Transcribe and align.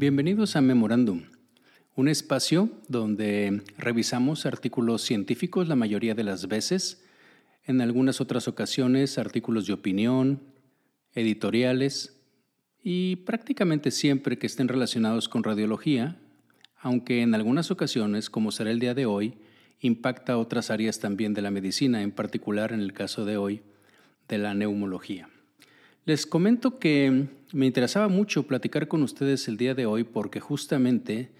Bienvenidos 0.00 0.56
a 0.56 0.62
Memorándum, 0.62 1.24
un 1.94 2.08
espacio 2.08 2.70
donde 2.88 3.60
revisamos 3.76 4.46
artículos 4.46 5.02
científicos 5.02 5.68
la 5.68 5.76
mayoría 5.76 6.14
de 6.14 6.24
las 6.24 6.48
veces, 6.48 7.04
en 7.66 7.82
algunas 7.82 8.22
otras 8.22 8.48
ocasiones 8.48 9.18
artículos 9.18 9.66
de 9.66 9.74
opinión, 9.74 10.40
editoriales 11.14 12.18
y 12.82 13.16
prácticamente 13.16 13.90
siempre 13.90 14.38
que 14.38 14.46
estén 14.46 14.68
relacionados 14.68 15.28
con 15.28 15.44
radiología, 15.44 16.18
aunque 16.78 17.20
en 17.20 17.34
algunas 17.34 17.70
ocasiones, 17.70 18.30
como 18.30 18.52
será 18.52 18.70
el 18.70 18.80
día 18.80 18.94
de 18.94 19.04
hoy, 19.04 19.34
impacta 19.80 20.38
otras 20.38 20.70
áreas 20.70 20.98
también 20.98 21.34
de 21.34 21.42
la 21.42 21.50
medicina, 21.50 22.00
en 22.00 22.12
particular 22.12 22.72
en 22.72 22.80
el 22.80 22.94
caso 22.94 23.26
de 23.26 23.36
hoy, 23.36 23.60
de 24.28 24.38
la 24.38 24.54
neumología. 24.54 25.28
Les 26.10 26.26
comento 26.26 26.80
que 26.80 27.28
me 27.52 27.66
interesaba 27.66 28.08
mucho 28.08 28.42
platicar 28.42 28.88
con 28.88 29.04
ustedes 29.04 29.46
el 29.46 29.56
día 29.56 29.76
de 29.76 29.86
hoy 29.86 30.02
porque 30.02 30.40
justamente 30.40 31.30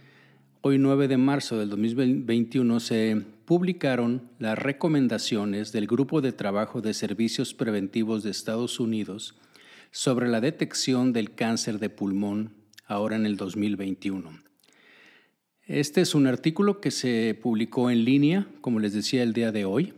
hoy 0.61 0.79
9 0.79 1.09
de 1.09 1.17
marzo 1.17 1.59
del 1.59 1.71
2021 1.71 2.79
se 2.79 3.21
publicaron 3.47 4.31
las 4.39 4.57
recomendaciones 4.57 5.73
del 5.73 5.89
Grupo 5.89 6.21
de 6.21 6.31
Trabajo 6.31 6.81
de 6.81 6.95
Servicios 6.95 7.53
Preventivos 7.53 8.23
de 8.23 8.31
Estados 8.31 8.79
Unidos 8.79 9.35
sobre 9.91 10.29
la 10.29 10.41
detección 10.41 11.13
del 11.13 11.35
cáncer 11.35 11.81
de 11.81 11.91
pulmón 11.91 12.55
ahora 12.87 13.17
en 13.17 13.27
el 13.27 13.37
2021. 13.37 14.31
Este 15.65 16.01
es 16.01 16.15
un 16.15 16.29
artículo 16.29 16.81
que 16.81 16.93
se 16.93 17.37
publicó 17.43 17.91
en 17.91 18.05
línea, 18.05 18.47
como 18.61 18.79
les 18.79 18.93
decía 18.93 19.25
el 19.25 19.33
día 19.33 19.51
de 19.51 19.65
hoy, 19.65 19.95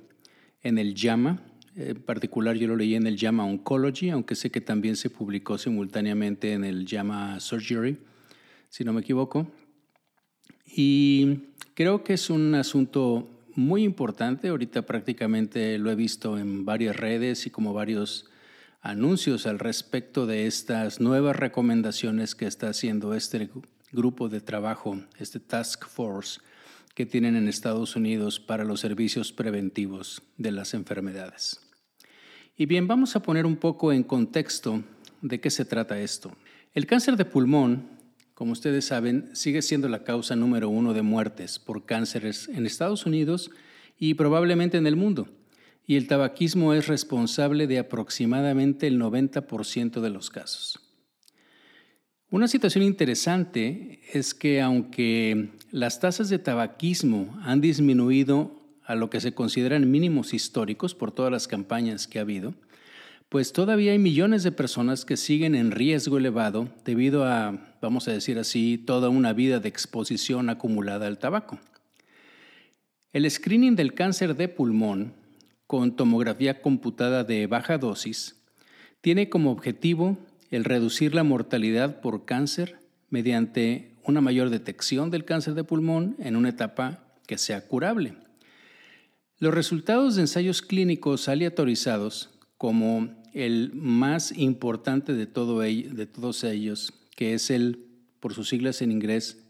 en 0.63 0.79
el 0.79 0.95
JAMA, 0.97 1.52
en 1.77 2.03
particular 2.03 2.57
yo 2.57 2.69
lo 2.69 2.77
leí 2.77 2.95
en 2.95 3.07
el 3.07 3.19
JAMA 3.19 3.45
Oncology, 3.45 4.11
aunque 4.11 4.35
sé 4.35 4.51
que 4.51 4.61
también 4.61 4.97
se 4.97 5.11
publicó 5.11 5.59
simultáneamente 5.59 6.53
en 6.53 6.65
el 6.65 6.87
JAMA 6.87 7.41
Surgery, 7.41 7.99
si 8.69 8.85
no 8.85 8.93
me 8.93 9.01
equivoco. 9.01 9.51
Y 10.67 11.39
creo 11.75 12.05
que 12.05 12.15
es 12.15 12.31
un 12.31 12.55
asunto 12.55 13.29
muy 13.55 13.85
importante. 13.85 14.49
Ahorita 14.49 14.83
prácticamente 14.83 15.79
lo 15.79 15.91
he 15.91 15.95
visto 15.95 16.39
en 16.39 16.65
varias 16.65 16.97
redes 16.97 17.47
y 17.47 17.51
como 17.51 17.73
varios 17.73 18.27
anuncios 18.81 19.47
al 19.47 19.59
respecto 19.59 20.27
de 20.27 20.47
estas 20.47 21.01
nuevas 21.01 21.37
recomendaciones 21.37 22.35
que 22.35 22.47
está 22.47 22.69
haciendo 22.69 23.15
este 23.15 23.49
grupo 23.93 24.29
de 24.29 24.41
trabajo, 24.41 24.99
este 25.19 25.39
Task 25.39 25.87
Force 25.87 26.41
que 26.95 27.07
tienen 27.07 27.37
en 27.37 27.49
Estados 27.49 27.97
Unidos 27.97 28.39
para 28.39 28.65
los 28.65 28.81
servicios 28.81 29.33
preventivos 29.33 30.23
de 30.37 30.53
las 30.53 30.75
enfermedades. 30.75 31.62
Y 32.57 32.67
bien, 32.67 32.87
vamos 32.87 33.17
a 33.17 33.23
poner 33.23 33.47
un 33.47 33.57
poco 33.57 33.93
en 33.93 34.03
contexto 34.03 34.83
de 35.23 35.41
qué 35.41 35.49
se 35.51 35.65
trata 35.65 35.99
esto. 36.01 36.37
El 36.75 36.87
cáncer 36.87 37.17
de 37.17 37.25
pulmón, 37.25 37.89
como 38.35 38.53
ustedes 38.53 38.85
saben, 38.85 39.31
sigue 39.33 39.63
siendo 39.63 39.89
la 39.89 40.05
causa 40.05 40.37
número 40.37 40.69
uno 40.69 40.93
de 40.93 41.01
muertes 41.01 41.59
por 41.59 41.87
cánceres 41.87 42.49
en 42.49 42.67
Estados 42.67 43.07
Unidos 43.07 43.51
y 43.99 44.15
probablemente 44.15 44.77
en 44.77 44.87
el 44.87 44.97
mundo. 44.97 45.29
Y 45.87 45.97
el 45.97 46.07
tabaquismo 46.07 46.75
es 46.75 46.89
responsable 46.89 47.67
de 47.67 47.79
aproximadamente 47.79 48.87
el 48.87 49.01
90% 49.01 50.01
de 50.01 50.11
los 50.11 50.29
casos. 50.29 50.79
Una 52.31 52.49
situación 52.49 52.85
interesante 52.85 54.01
es 54.13 54.35
que 54.35 54.61
aunque 54.61 55.51
las 55.71 56.01
tasas 56.01 56.29
de 56.29 56.39
tabaquismo 56.39 57.39
han 57.43 57.61
disminuido 57.61 58.62
a 58.85 58.95
lo 58.95 59.11
que 59.11 59.21
se 59.21 59.35
consideran 59.35 59.91
mínimos 59.91 60.35
históricos 60.35 60.95
por 60.95 61.13
todas 61.13 61.31
las 61.31 61.49
campañas 61.49 62.07
que 62.07 62.19
ha 62.19 62.23
habido, 62.23 62.55
pues 63.29 63.53
todavía 63.53 63.93
hay 63.93 63.99
millones 63.99 64.43
de 64.43 64.53
personas 64.53 65.05
que 65.05 65.17
siguen 65.17 65.55
en 65.55 65.71
riesgo 65.71 66.19
elevado 66.19 66.69
debido 66.85 67.25
a, 67.25 67.77
vamos 67.81 68.07
a 68.07 68.13
decir 68.13 68.39
así, 68.39 68.77
toda 68.77 69.09
una 69.09 69.33
vida 69.33 69.59
de 69.59 69.69
exposición 69.71 70.51
acumulada 70.51 71.07
al 71.07 71.19
tabaco. 71.19 71.59
El 73.13 73.31
screening 73.31 73.75
del 73.75 73.95
cáncer 73.95 74.37
de 74.37 74.49
pulmón 74.49 75.15
con 75.67 75.97
tomografía 75.97 76.61
computada 76.61 77.25
de 77.25 77.47
baja 77.47 77.79
dosis 77.79 78.37
tiene 79.01 79.31
como 79.31 79.51
objetivo 79.51 80.19
el 80.51 80.65
reducir 80.65 81.15
la 81.15 81.25
mortalidad 81.25 82.01
por 82.01 82.27
cáncer 82.27 82.79
mediante 83.09 83.95
una 84.05 84.21
mayor 84.21 84.51
detección 84.51 85.11
del 85.11 85.25
cáncer 85.25 85.55
de 85.55 85.65
pulmón 85.65 86.17
en 86.19 86.37
una 86.37 86.51
etapa 86.51 87.05
que 87.27 87.39
sea 87.39 87.67
curable. 87.67 88.15
Los 89.43 89.53
resultados 89.53 90.15
de 90.15 90.21
ensayos 90.21 90.63
clínicos 90.63 91.29
aleatorizados, 91.29 92.31
como 92.59 93.13
el 93.35 93.73
más 93.75 94.31
importante 94.39 95.15
de, 95.15 95.27
todos 95.27 96.45
ellos, 96.45 96.93
que 97.17 97.35
es 97.35 97.51
el, 97.51 97.89
por 98.21 98.35
sus 98.35 98.51
siglas 98.51 98.83
en 98.83 98.93
inglés, 98.93 99.43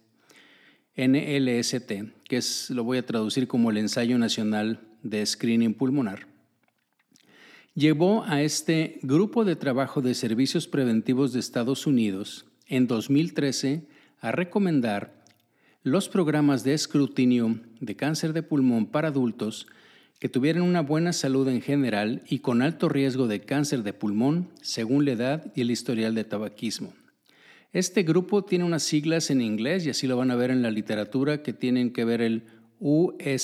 NLST, 0.97 1.92
que 2.26 2.38
es, 2.38 2.70
lo 2.70 2.84
voy 2.84 2.97
a 2.97 3.04
traducir 3.04 3.47
como 3.47 3.70
el 3.70 3.76
Ensayo 3.76 4.16
Nacional 4.16 4.81
de 5.02 5.26
Screening 5.26 5.75
Pulmonar, 5.75 6.26
llevó 7.75 8.25
a 8.25 8.41
este 8.41 8.98
Grupo 9.02 9.44
de 9.44 9.56
Trabajo 9.56 10.00
de 10.00 10.14
Servicios 10.14 10.66
Preventivos 10.69 11.34
de 11.34 11.41
Estados 11.41 11.86
Unidos 11.86 12.47
en 12.66 12.86
2013 12.86 13.86
a 14.20 14.32
recomendar 14.32 15.22
los 15.82 16.08
programas 16.08 16.64
de 16.64 16.72
escrutinio 16.72 17.60
de 17.81 17.94
cáncer 17.94 18.32
de 18.32 18.42
pulmón 18.42 18.86
para 18.86 19.08
adultos 19.08 19.66
que 20.22 20.28
tuvieran 20.28 20.62
una 20.62 20.83
buena 20.83 21.12
salud 21.12 21.49
en 21.49 21.60
general 21.60 22.22
y 22.28 22.38
con 22.38 22.62
alto 22.62 22.88
riesgo 22.88 23.27
de 23.27 23.41
cáncer 23.41 23.83
de 23.83 23.93
pulmón 23.93 24.50
según 24.60 25.05
la 25.05 25.10
edad 25.10 25.53
y 25.56 25.62
el 25.62 25.72
historial 25.72 26.15
de 26.15 26.22
tabaquismo. 26.22 26.94
Este 27.72 28.05
grupo 28.05 28.44
tiene 28.44 28.65
unas 28.65 28.84
siglas 28.84 29.31
en 29.31 29.41
inglés 29.41 29.84
y 29.84 29.91
así 29.91 30.06
lo 30.06 30.16
van 30.16 30.31
a 30.31 30.37
ver 30.37 30.53
en 30.53 30.62
la 30.62 30.71
literatura 30.71 31.43
que 31.43 31.53
tienen 31.53 31.93
que 31.93 32.05
ver 32.05 32.21
el 32.21 32.44
USPSTF. 32.78 33.38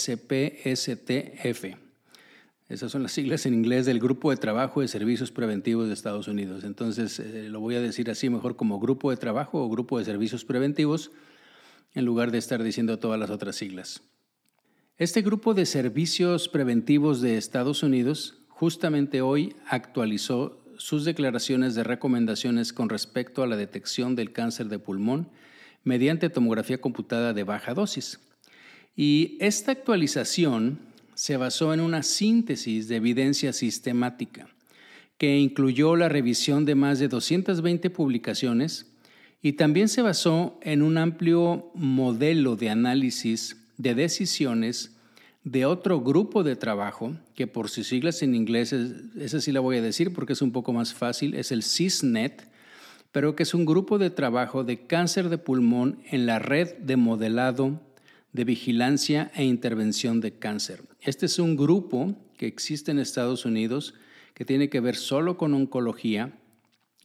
Esas 2.68 2.92
son 2.92 3.02
las 3.02 3.10
siglas 3.10 3.44
en 3.44 3.54
inglés 3.54 3.84
del 3.84 3.98
Grupo 3.98 4.30
de 4.30 4.36
Trabajo 4.36 4.80
de 4.80 4.86
Servicios 4.86 5.32
Preventivos 5.32 5.88
de 5.88 5.94
Estados 5.94 6.28
Unidos. 6.28 6.62
Entonces, 6.62 7.18
eh, 7.18 7.48
lo 7.48 7.58
voy 7.58 7.74
a 7.74 7.80
decir 7.80 8.08
así 8.08 8.30
mejor 8.30 8.54
como 8.54 8.78
Grupo 8.78 9.10
de 9.10 9.16
Trabajo 9.16 9.60
o 9.60 9.68
Grupo 9.68 9.98
de 9.98 10.04
Servicios 10.04 10.44
Preventivos, 10.44 11.10
en 11.94 12.04
lugar 12.04 12.30
de 12.30 12.38
estar 12.38 12.62
diciendo 12.62 13.00
todas 13.00 13.18
las 13.18 13.30
otras 13.30 13.56
siglas. 13.56 14.00
Este 14.98 15.22
Grupo 15.22 15.54
de 15.54 15.64
Servicios 15.64 16.48
Preventivos 16.48 17.20
de 17.20 17.36
Estados 17.36 17.84
Unidos 17.84 18.40
justamente 18.48 19.20
hoy 19.20 19.54
actualizó 19.68 20.60
sus 20.76 21.04
declaraciones 21.04 21.76
de 21.76 21.84
recomendaciones 21.84 22.72
con 22.72 22.88
respecto 22.88 23.44
a 23.44 23.46
la 23.46 23.56
detección 23.56 24.16
del 24.16 24.32
cáncer 24.32 24.68
de 24.68 24.80
pulmón 24.80 25.28
mediante 25.84 26.30
tomografía 26.30 26.80
computada 26.80 27.32
de 27.32 27.44
baja 27.44 27.74
dosis. 27.74 28.18
Y 28.96 29.36
esta 29.38 29.70
actualización 29.70 30.80
se 31.14 31.36
basó 31.36 31.72
en 31.72 31.78
una 31.78 32.02
síntesis 32.02 32.88
de 32.88 32.96
evidencia 32.96 33.52
sistemática 33.52 34.48
que 35.16 35.38
incluyó 35.38 35.94
la 35.94 36.08
revisión 36.08 36.64
de 36.64 36.74
más 36.74 36.98
de 36.98 37.06
220 37.06 37.88
publicaciones 37.90 38.90
y 39.42 39.52
también 39.52 39.88
se 39.88 40.02
basó 40.02 40.58
en 40.60 40.82
un 40.82 40.98
amplio 40.98 41.70
modelo 41.76 42.56
de 42.56 42.70
análisis 42.70 43.57
de 43.78 43.94
decisiones 43.94 44.94
de 45.44 45.64
otro 45.64 46.00
grupo 46.00 46.42
de 46.42 46.56
trabajo, 46.56 47.16
que 47.34 47.46
por 47.46 47.70
sus 47.70 47.86
siglas 47.86 48.22
en 48.22 48.34
inglés, 48.34 48.72
esa 48.72 49.40
sí 49.40 49.52
la 49.52 49.60
voy 49.60 49.78
a 49.78 49.82
decir 49.82 50.12
porque 50.12 50.34
es 50.34 50.42
un 50.42 50.52
poco 50.52 50.72
más 50.72 50.92
fácil, 50.92 51.34
es 51.34 51.52
el 51.52 51.62
CISNET, 51.62 52.48
pero 53.12 53.34
que 53.34 53.44
es 53.44 53.54
un 53.54 53.64
grupo 53.64 53.98
de 53.98 54.10
trabajo 54.10 54.64
de 54.64 54.86
cáncer 54.86 55.30
de 55.30 55.38
pulmón 55.38 56.02
en 56.10 56.26
la 56.26 56.38
red 56.38 56.76
de 56.78 56.96
modelado 56.96 57.80
de 58.32 58.44
vigilancia 58.44 59.30
e 59.34 59.44
intervención 59.44 60.20
de 60.20 60.38
cáncer. 60.38 60.82
Este 61.00 61.26
es 61.26 61.38
un 61.38 61.56
grupo 61.56 62.14
que 62.36 62.46
existe 62.46 62.90
en 62.90 62.98
Estados 62.98 63.46
Unidos 63.46 63.94
que 64.34 64.44
tiene 64.44 64.68
que 64.68 64.80
ver 64.80 64.96
solo 64.96 65.38
con 65.38 65.54
oncología 65.54 66.38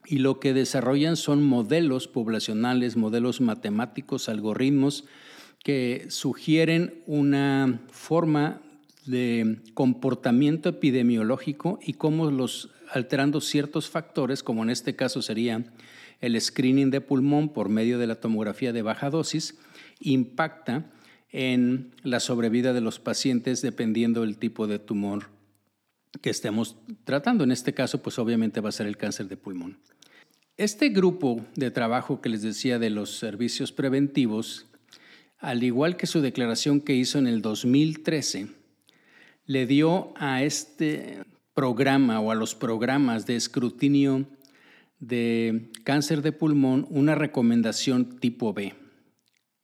y 0.06 0.18
lo 0.18 0.38
que 0.38 0.52
desarrollan 0.52 1.16
son 1.16 1.42
modelos 1.42 2.08
poblacionales, 2.08 2.96
modelos 2.96 3.40
matemáticos, 3.40 4.28
algoritmos 4.28 5.06
que 5.64 6.06
sugieren 6.10 7.02
una 7.06 7.80
forma 7.90 8.60
de 9.06 9.58
comportamiento 9.72 10.68
epidemiológico 10.68 11.80
y 11.82 11.94
cómo 11.94 12.30
los 12.30 12.70
alterando 12.92 13.40
ciertos 13.40 13.88
factores, 13.88 14.42
como 14.42 14.62
en 14.62 14.70
este 14.70 14.94
caso 14.94 15.22
sería 15.22 15.64
el 16.20 16.40
screening 16.40 16.90
de 16.90 17.00
pulmón 17.00 17.48
por 17.48 17.68
medio 17.68 17.98
de 17.98 18.06
la 18.06 18.20
tomografía 18.20 18.72
de 18.72 18.82
baja 18.82 19.10
dosis, 19.10 19.58
impacta 20.00 20.90
en 21.30 21.92
la 22.02 22.20
sobrevida 22.20 22.72
de 22.72 22.82
los 22.82 23.00
pacientes 23.00 23.62
dependiendo 23.62 24.20
del 24.20 24.36
tipo 24.36 24.66
de 24.66 24.78
tumor 24.78 25.30
que 26.20 26.30
estemos 26.30 26.76
tratando. 27.04 27.42
En 27.42 27.50
este 27.50 27.74
caso, 27.74 28.02
pues 28.02 28.18
obviamente 28.18 28.60
va 28.60 28.68
a 28.68 28.72
ser 28.72 28.86
el 28.86 28.98
cáncer 28.98 29.28
de 29.28 29.36
pulmón. 29.38 29.78
Este 30.56 30.90
grupo 30.90 31.44
de 31.56 31.70
trabajo 31.70 32.20
que 32.20 32.28
les 32.28 32.42
decía 32.42 32.78
de 32.78 32.90
los 32.90 33.16
servicios 33.18 33.72
preventivos, 33.72 34.66
al 35.44 35.62
igual 35.62 35.96
que 35.96 36.06
su 36.06 36.22
declaración 36.22 36.80
que 36.80 36.94
hizo 36.94 37.18
en 37.18 37.26
el 37.26 37.42
2013, 37.42 38.48
le 39.46 39.66
dio 39.66 40.14
a 40.16 40.42
este 40.42 41.18
programa 41.52 42.18
o 42.20 42.30
a 42.30 42.34
los 42.34 42.54
programas 42.54 43.26
de 43.26 43.36
escrutinio 43.36 44.26
de 45.00 45.70
cáncer 45.84 46.22
de 46.22 46.32
pulmón 46.32 46.86
una 46.88 47.14
recomendación 47.14 48.18
tipo 48.18 48.54
B. 48.54 48.74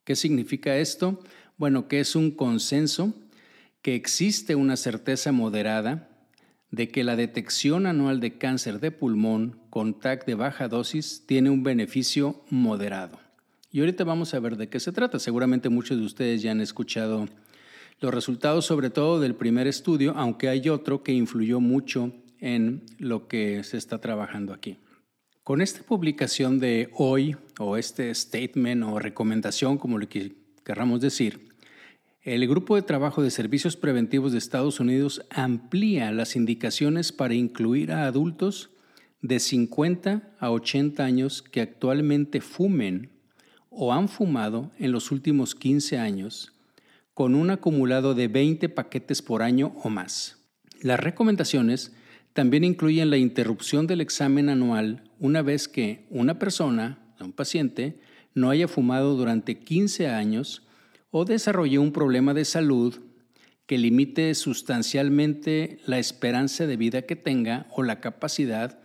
¿Qué 0.04 0.16
significa 0.16 0.76
esto? 0.76 1.20
Bueno, 1.56 1.88
que 1.88 2.00
es 2.00 2.14
un 2.14 2.30
consenso, 2.30 3.14
que 3.80 3.94
existe 3.94 4.54
una 4.54 4.76
certeza 4.76 5.32
moderada 5.32 6.10
de 6.70 6.90
que 6.90 7.04
la 7.04 7.16
detección 7.16 7.86
anual 7.86 8.20
de 8.20 8.36
cáncer 8.36 8.80
de 8.80 8.90
pulmón 8.90 9.58
con 9.70 9.98
TAC 9.98 10.26
de 10.26 10.34
baja 10.34 10.68
dosis 10.68 11.24
tiene 11.26 11.48
un 11.48 11.62
beneficio 11.62 12.44
moderado. 12.50 13.18
Y 13.72 13.80
ahorita 13.80 14.02
vamos 14.02 14.34
a 14.34 14.40
ver 14.40 14.56
de 14.56 14.68
qué 14.68 14.80
se 14.80 14.90
trata. 14.90 15.20
Seguramente 15.20 15.68
muchos 15.68 15.98
de 15.98 16.04
ustedes 16.04 16.42
ya 16.42 16.50
han 16.50 16.60
escuchado 16.60 17.28
los 18.00 18.12
resultados, 18.12 18.64
sobre 18.66 18.90
todo 18.90 19.20
del 19.20 19.36
primer 19.36 19.66
estudio, 19.68 20.12
aunque 20.16 20.48
hay 20.48 20.68
otro 20.68 21.02
que 21.02 21.12
influyó 21.12 21.60
mucho 21.60 22.12
en 22.40 22.82
lo 22.98 23.28
que 23.28 23.62
se 23.62 23.76
está 23.76 23.98
trabajando 23.98 24.52
aquí. 24.52 24.78
Con 25.44 25.60
esta 25.60 25.82
publicación 25.82 26.58
de 26.58 26.90
hoy, 26.94 27.36
o 27.58 27.76
este 27.76 28.12
statement 28.14 28.82
o 28.84 28.98
recomendación, 28.98 29.78
como 29.78 29.98
le 29.98 30.08
querramos 30.64 31.00
decir, 31.00 31.50
el 32.22 32.46
Grupo 32.48 32.76
de 32.76 32.82
Trabajo 32.82 33.22
de 33.22 33.30
Servicios 33.30 33.76
Preventivos 33.76 34.32
de 34.32 34.38
Estados 34.38 34.80
Unidos 34.80 35.24
amplía 35.30 36.10
las 36.12 36.36
indicaciones 36.36 37.12
para 37.12 37.34
incluir 37.34 37.92
a 37.92 38.06
adultos 38.06 38.70
de 39.22 39.38
50 39.38 40.34
a 40.38 40.50
80 40.50 41.04
años 41.04 41.42
que 41.42 41.60
actualmente 41.60 42.40
fumen 42.40 43.19
o 43.70 43.92
han 43.92 44.08
fumado 44.08 44.70
en 44.78 44.92
los 44.92 45.10
últimos 45.10 45.54
15 45.54 45.98
años 45.98 46.52
con 47.14 47.34
un 47.34 47.50
acumulado 47.50 48.14
de 48.14 48.28
20 48.28 48.68
paquetes 48.68 49.22
por 49.22 49.42
año 49.42 49.74
o 49.82 49.88
más. 49.88 50.38
Las 50.82 51.00
recomendaciones 51.00 51.94
también 52.32 52.64
incluyen 52.64 53.10
la 53.10 53.16
interrupción 53.16 53.86
del 53.86 54.00
examen 54.00 54.48
anual 54.48 55.04
una 55.18 55.42
vez 55.42 55.68
que 55.68 56.06
una 56.10 56.38
persona, 56.38 56.98
un 57.20 57.32
paciente, 57.32 58.00
no 58.34 58.50
haya 58.50 58.68
fumado 58.68 59.16
durante 59.16 59.58
15 59.58 60.08
años 60.08 60.66
o 61.10 61.24
desarrolle 61.24 61.78
un 61.78 61.92
problema 61.92 62.34
de 62.34 62.44
salud 62.44 63.00
que 63.66 63.78
limite 63.78 64.34
sustancialmente 64.34 65.78
la 65.86 65.98
esperanza 65.98 66.66
de 66.66 66.76
vida 66.76 67.02
que 67.02 67.16
tenga 67.16 67.66
o 67.70 67.82
la 67.82 68.00
capacidad 68.00 68.78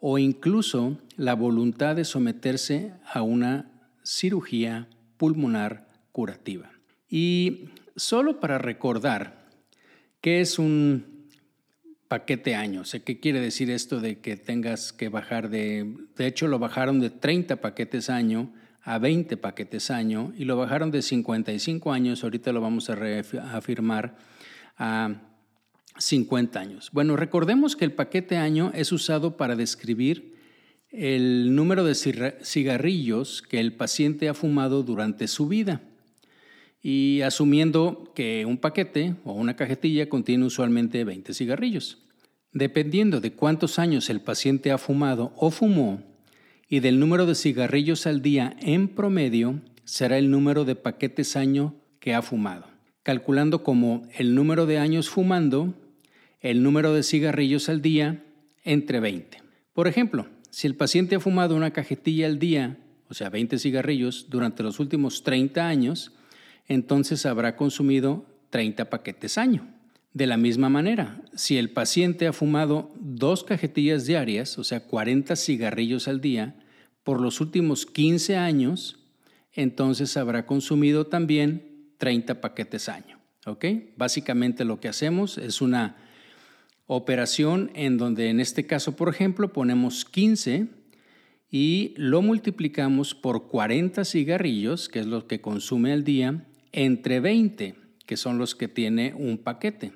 o 0.00 0.18
incluso 0.18 0.98
la 1.16 1.34
voluntad 1.34 1.96
de 1.96 2.04
someterse 2.04 2.92
a 3.12 3.22
una 3.22 3.77
cirugía 4.08 4.88
pulmonar 5.18 5.86
curativa. 6.12 6.70
Y 7.10 7.68
solo 7.94 8.40
para 8.40 8.56
recordar 8.56 9.46
qué 10.22 10.40
es 10.40 10.58
un 10.58 11.28
paquete 12.08 12.54
año, 12.54 12.84
¿qué 13.04 13.20
quiere 13.20 13.38
decir 13.38 13.70
esto 13.70 14.00
de 14.00 14.20
que 14.20 14.36
tengas 14.36 14.94
que 14.94 15.10
bajar 15.10 15.50
de, 15.50 15.94
de 16.16 16.26
hecho 16.26 16.48
lo 16.48 16.58
bajaron 16.58 17.00
de 17.00 17.10
30 17.10 17.56
paquetes 17.56 18.08
año 18.08 18.50
a 18.82 18.98
20 18.98 19.36
paquetes 19.36 19.90
año 19.90 20.32
y 20.38 20.46
lo 20.46 20.56
bajaron 20.56 20.90
de 20.90 21.02
55 21.02 21.92
años, 21.92 22.24
ahorita 22.24 22.52
lo 22.52 22.62
vamos 22.62 22.88
a 22.88 22.94
reafirmar, 22.94 24.16
a 24.78 25.20
50 25.98 26.58
años. 26.58 26.90
Bueno, 26.92 27.16
recordemos 27.16 27.76
que 27.76 27.84
el 27.84 27.92
paquete 27.92 28.38
año 28.38 28.70
es 28.74 28.90
usado 28.92 29.36
para 29.36 29.56
describir 29.56 30.37
el 30.90 31.54
número 31.54 31.84
de 31.84 31.94
cigarrillos 31.94 33.42
que 33.42 33.60
el 33.60 33.74
paciente 33.74 34.28
ha 34.28 34.34
fumado 34.34 34.82
durante 34.82 35.28
su 35.28 35.48
vida. 35.48 35.82
Y 36.82 37.20
asumiendo 37.22 38.12
que 38.14 38.46
un 38.46 38.58
paquete 38.58 39.16
o 39.24 39.32
una 39.32 39.56
cajetilla 39.56 40.08
contiene 40.08 40.46
usualmente 40.46 41.04
20 41.04 41.34
cigarrillos. 41.34 41.98
Dependiendo 42.52 43.20
de 43.20 43.32
cuántos 43.32 43.78
años 43.78 44.08
el 44.08 44.20
paciente 44.20 44.70
ha 44.70 44.78
fumado 44.78 45.32
o 45.36 45.50
fumó, 45.50 46.02
y 46.68 46.80
del 46.80 47.00
número 47.00 47.26
de 47.26 47.34
cigarrillos 47.34 48.06
al 48.06 48.20
día 48.22 48.56
en 48.60 48.88
promedio 48.88 49.60
será 49.84 50.18
el 50.18 50.30
número 50.30 50.64
de 50.64 50.76
paquetes 50.76 51.34
año 51.36 51.74
que 51.98 52.14
ha 52.14 52.22
fumado, 52.22 52.66
calculando 53.02 53.62
como 53.62 54.06
el 54.16 54.34
número 54.34 54.66
de 54.66 54.78
años 54.78 55.08
fumando, 55.08 55.74
el 56.40 56.62
número 56.62 56.92
de 56.92 57.02
cigarrillos 57.02 57.68
al 57.68 57.80
día 57.80 58.22
entre 58.64 59.00
20. 59.00 59.42
Por 59.72 59.88
ejemplo, 59.88 60.26
si 60.50 60.66
el 60.66 60.74
paciente 60.74 61.16
ha 61.16 61.20
fumado 61.20 61.54
una 61.54 61.72
cajetilla 61.72 62.26
al 62.26 62.38
día, 62.38 62.78
o 63.08 63.14
sea, 63.14 63.30
20 63.30 63.58
cigarrillos, 63.58 64.26
durante 64.28 64.62
los 64.62 64.80
últimos 64.80 65.22
30 65.22 65.66
años, 65.66 66.12
entonces 66.66 67.26
habrá 67.26 67.56
consumido 67.56 68.26
30 68.50 68.90
paquetes 68.90 69.38
año. 69.38 69.66
De 70.12 70.26
la 70.26 70.36
misma 70.36 70.68
manera, 70.68 71.22
si 71.34 71.58
el 71.58 71.70
paciente 71.70 72.26
ha 72.26 72.32
fumado 72.32 72.90
dos 72.98 73.44
cajetillas 73.44 74.06
diarias, 74.06 74.58
o 74.58 74.64
sea, 74.64 74.80
40 74.80 75.36
cigarrillos 75.36 76.08
al 76.08 76.20
día, 76.20 76.56
por 77.04 77.20
los 77.20 77.40
últimos 77.40 77.86
15 77.86 78.36
años, 78.36 78.98
entonces 79.52 80.16
habrá 80.16 80.46
consumido 80.46 81.06
también 81.06 81.92
30 81.98 82.40
paquetes 82.40 82.88
año. 82.88 83.18
¿ok? 83.48 83.64
Básicamente 83.96 84.64
lo 84.64 84.80
que 84.80 84.88
hacemos 84.88 85.38
es 85.38 85.60
una 85.60 85.96
operación 86.88 87.70
en 87.74 87.96
donde 87.96 88.30
en 88.30 88.40
este 88.40 88.66
caso, 88.66 88.96
por 88.96 89.08
ejemplo, 89.08 89.52
ponemos 89.52 90.04
15 90.04 90.66
y 91.48 91.94
lo 91.96 92.20
multiplicamos 92.20 93.14
por 93.14 93.46
40 93.46 94.04
cigarrillos, 94.04 94.88
que 94.88 94.98
es 94.98 95.06
lo 95.06 95.28
que 95.28 95.40
consume 95.40 95.92
al 95.92 96.02
día, 96.02 96.44
entre 96.72 97.20
20, 97.20 97.76
que 98.04 98.16
son 98.16 98.38
los 98.38 98.56
que 98.56 98.66
tiene 98.66 99.14
un 99.16 99.38
paquete 99.38 99.92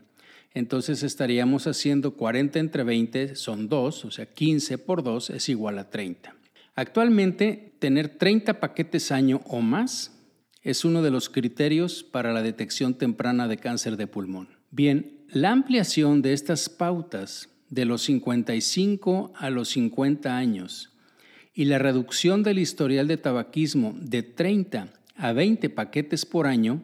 entonces 0.55 1.03
estaríamos 1.03 1.67
haciendo 1.67 2.15
40 2.15 2.59
entre 2.59 2.85
20 2.85 3.37
son 3.37 3.69
2, 3.69 4.05
o 4.05 4.11
sea, 4.11 4.27
15 4.27 4.79
por 4.79 5.03
2 5.03 5.31
es 5.31 5.49
igual 5.49 5.79
a 5.79 5.89
30. 5.89 6.35
Actualmente, 6.75 7.75
tener 7.79 8.17
30 8.19 8.61
paquetes 8.61 9.13
año 9.13 9.41
o 9.47 9.61
más 9.61 10.19
es 10.63 10.85
uno 10.85 11.03
de 11.03 11.11
los 11.11 11.29
criterios 11.29 12.03
para 12.03 12.33
la 12.33 12.43
detección 12.43 12.95
temprana 12.95 13.49
de 13.49 13.57
cáncer 13.57 13.97
de 13.97 14.07
pulmón. 14.07 14.49
Bien, 14.71 15.22
la 15.33 15.51
ampliación 15.51 16.21
de 16.21 16.35
estas 16.35 16.69
pautas 16.69 17.49
de 17.71 17.87
los 17.87 18.03
55 18.03 19.33
a 19.35 19.49
los 19.49 19.71
50 19.71 20.37
años 20.37 20.91
y 21.55 21.65
la 21.65 21.79
reducción 21.79 22.43
del 22.43 22.59
historial 22.59 23.09
de 23.09 23.17
tabaquismo 23.17 23.97
de 23.99 24.23
30 24.23 24.89
a 25.17 25.33
20 25.33 25.71
paquetes 25.71 26.27
por 26.27 26.47
año 26.47 26.83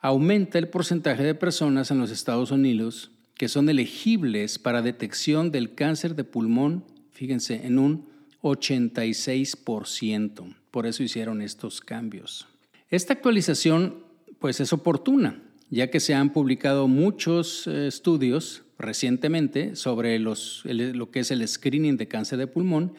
aumenta 0.00 0.58
el 0.58 0.68
porcentaje 0.68 1.24
de 1.24 1.34
personas 1.34 1.90
en 1.90 1.98
los 1.98 2.12
Estados 2.12 2.52
Unidos 2.52 3.10
que 3.34 3.48
son 3.48 3.68
elegibles 3.68 4.60
para 4.60 4.80
detección 4.80 5.50
del 5.50 5.74
cáncer 5.74 6.14
de 6.14 6.22
pulmón, 6.22 6.84
fíjense, 7.10 7.66
en 7.66 7.80
un 7.80 8.08
86%. 8.42 10.54
Por 10.70 10.86
eso 10.86 11.02
hicieron 11.02 11.42
estos 11.42 11.80
cambios. 11.80 12.46
Esta 12.90 13.14
actualización 13.14 14.04
pues 14.38 14.60
es 14.60 14.72
oportuna, 14.72 15.42
ya 15.70 15.88
que 15.90 16.00
se 16.00 16.14
han 16.14 16.32
publicado 16.32 16.88
muchos 16.88 17.66
eh, 17.66 17.86
estudios 17.86 18.62
recientemente 18.78 19.76
sobre 19.76 20.18
lo 20.18 21.10
que 21.10 21.20
es 21.20 21.30
el 21.30 21.46
screening 21.46 21.96
de 21.96 22.08
cáncer 22.08 22.38
de 22.38 22.46
pulmón 22.46 22.94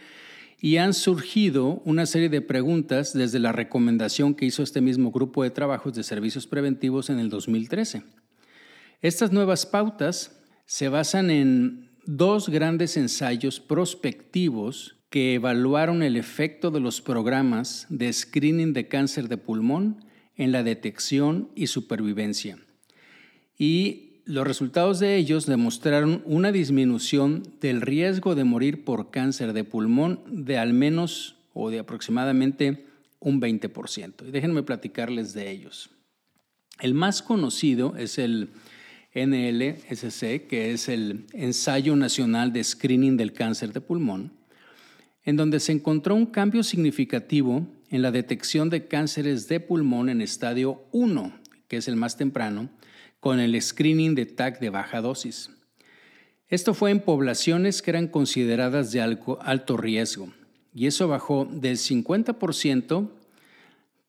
y 0.59 0.77
han 0.77 0.93
surgido 0.93 1.81
una 1.85 2.05
serie 2.05 2.29
de 2.29 2.41
preguntas 2.41 3.13
desde 3.13 3.39
la 3.39 3.51
recomendación 3.51 4.35
que 4.35 4.45
hizo 4.45 4.61
este 4.61 4.79
mismo 4.79 5.11
grupo 5.11 5.43
de 5.43 5.49
trabajos 5.49 5.93
de 5.95 6.03
servicios 6.03 6.45
preventivos 6.45 7.09
en 7.09 7.17
el 7.19 7.29
2013. 7.29 8.03
Estas 9.01 9.31
nuevas 9.31 9.65
pautas 9.65 10.39
se 10.65 10.87
basan 10.87 11.31
en 11.31 11.89
dos 12.05 12.47
grandes 12.47 12.95
ensayos 12.95 13.59
prospectivos 13.59 14.97
que 15.09 15.33
evaluaron 15.33 16.03
el 16.03 16.15
efecto 16.15 16.69
de 16.69 16.79
los 16.79 17.01
programas 17.01 17.87
de 17.89 18.13
screening 18.13 18.73
de 18.73 18.87
cáncer 18.87 19.27
de 19.27 19.37
pulmón 19.37 20.05
en 20.37 20.51
la 20.51 20.63
detección 20.63 21.49
y 21.55 21.67
supervivencia. 21.67 22.57
Y 23.57 24.11
los 24.25 24.47
resultados 24.47 24.99
de 24.99 25.17
ellos 25.17 25.45
demostraron 25.45 26.21
una 26.25 26.51
disminución 26.51 27.43
del 27.59 27.81
riesgo 27.81 28.35
de 28.35 28.43
morir 28.43 28.83
por 28.83 29.11
cáncer 29.11 29.53
de 29.53 29.63
pulmón 29.63 30.21
de 30.27 30.57
al 30.57 30.73
menos 30.73 31.35
o 31.53 31.69
de 31.69 31.79
aproximadamente 31.79 32.85
un 33.19 33.41
20%. 33.41 34.27
Y 34.27 34.31
déjenme 34.31 34.63
platicarles 34.63 35.33
de 35.33 35.51
ellos. 35.51 35.89
El 36.79 36.93
más 36.93 37.21
conocido 37.21 37.95
es 37.97 38.17
el 38.17 38.49
NLSC, 39.13 40.47
que 40.47 40.71
es 40.71 40.87
el 40.87 41.25
Ensayo 41.33 41.95
Nacional 41.95 42.53
de 42.53 42.63
Screening 42.63 43.17
del 43.17 43.33
Cáncer 43.33 43.73
de 43.73 43.81
Pulmón, 43.81 44.31
en 45.23 45.35
donde 45.35 45.59
se 45.59 45.73
encontró 45.73 46.15
un 46.15 46.25
cambio 46.25 46.63
significativo 46.63 47.67
en 47.91 48.01
la 48.01 48.11
detección 48.11 48.69
de 48.69 48.87
cánceres 48.87 49.47
de 49.47 49.59
pulmón 49.59 50.09
en 50.09 50.21
estadio 50.21 50.85
1, 50.91 51.33
que 51.67 51.77
es 51.77 51.87
el 51.87 51.97
más 51.97 52.17
temprano, 52.17 52.69
con 53.19 53.39
el 53.39 53.61
screening 53.61 54.15
de 54.15 54.25
TAC 54.25 54.59
de 54.59 54.69
baja 54.69 55.01
dosis. 55.01 55.51
Esto 56.47 56.73
fue 56.73 56.91
en 56.91 57.01
poblaciones 57.01 57.81
que 57.81 57.91
eran 57.91 58.07
consideradas 58.07 58.91
de 58.91 59.01
alto 59.01 59.77
riesgo 59.77 60.33
y 60.73 60.87
eso 60.87 61.07
bajó 61.07 61.45
del 61.45 61.77
50% 61.77 63.09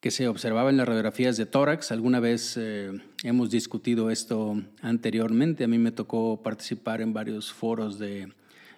que 0.01 0.11
se 0.11 0.27
observaba 0.27 0.71
en 0.71 0.77
las 0.77 0.89
radiografías 0.89 1.37
de 1.37 1.47
tórax. 1.47 1.93
Alguna 1.93 2.19
vez 2.19 2.57
eh, 2.57 2.91
hemos 3.23 3.51
discutido 3.51 4.11
esto 4.11 4.61
anteriormente. 4.81 5.63
A 5.63 5.69
mí 5.69 5.79
me 5.79 5.93
tocó 5.93 6.43
participar 6.43 7.01
en 7.01 7.13
varios 7.13 7.53
foros 7.53 8.01
de 8.01 8.33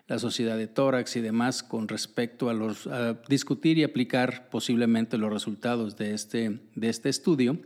la 0.07 0.19
Sociedad 0.19 0.59
de 0.59 0.67
Tórax 0.67 1.17
y 1.17 1.21
demás 1.21 1.63
con 1.63 1.89
respecto 1.89 2.51
a, 2.51 3.19
discutir 3.29 3.79
y 3.79 3.85
aplicar 3.85 4.49
posiblemente 4.51 5.17
los 5.17 5.33
resultados 5.33 5.97
de 5.97 6.13
este, 6.13 6.61
de 6.75 6.89
este 6.89 7.09
estudio. 7.09 7.59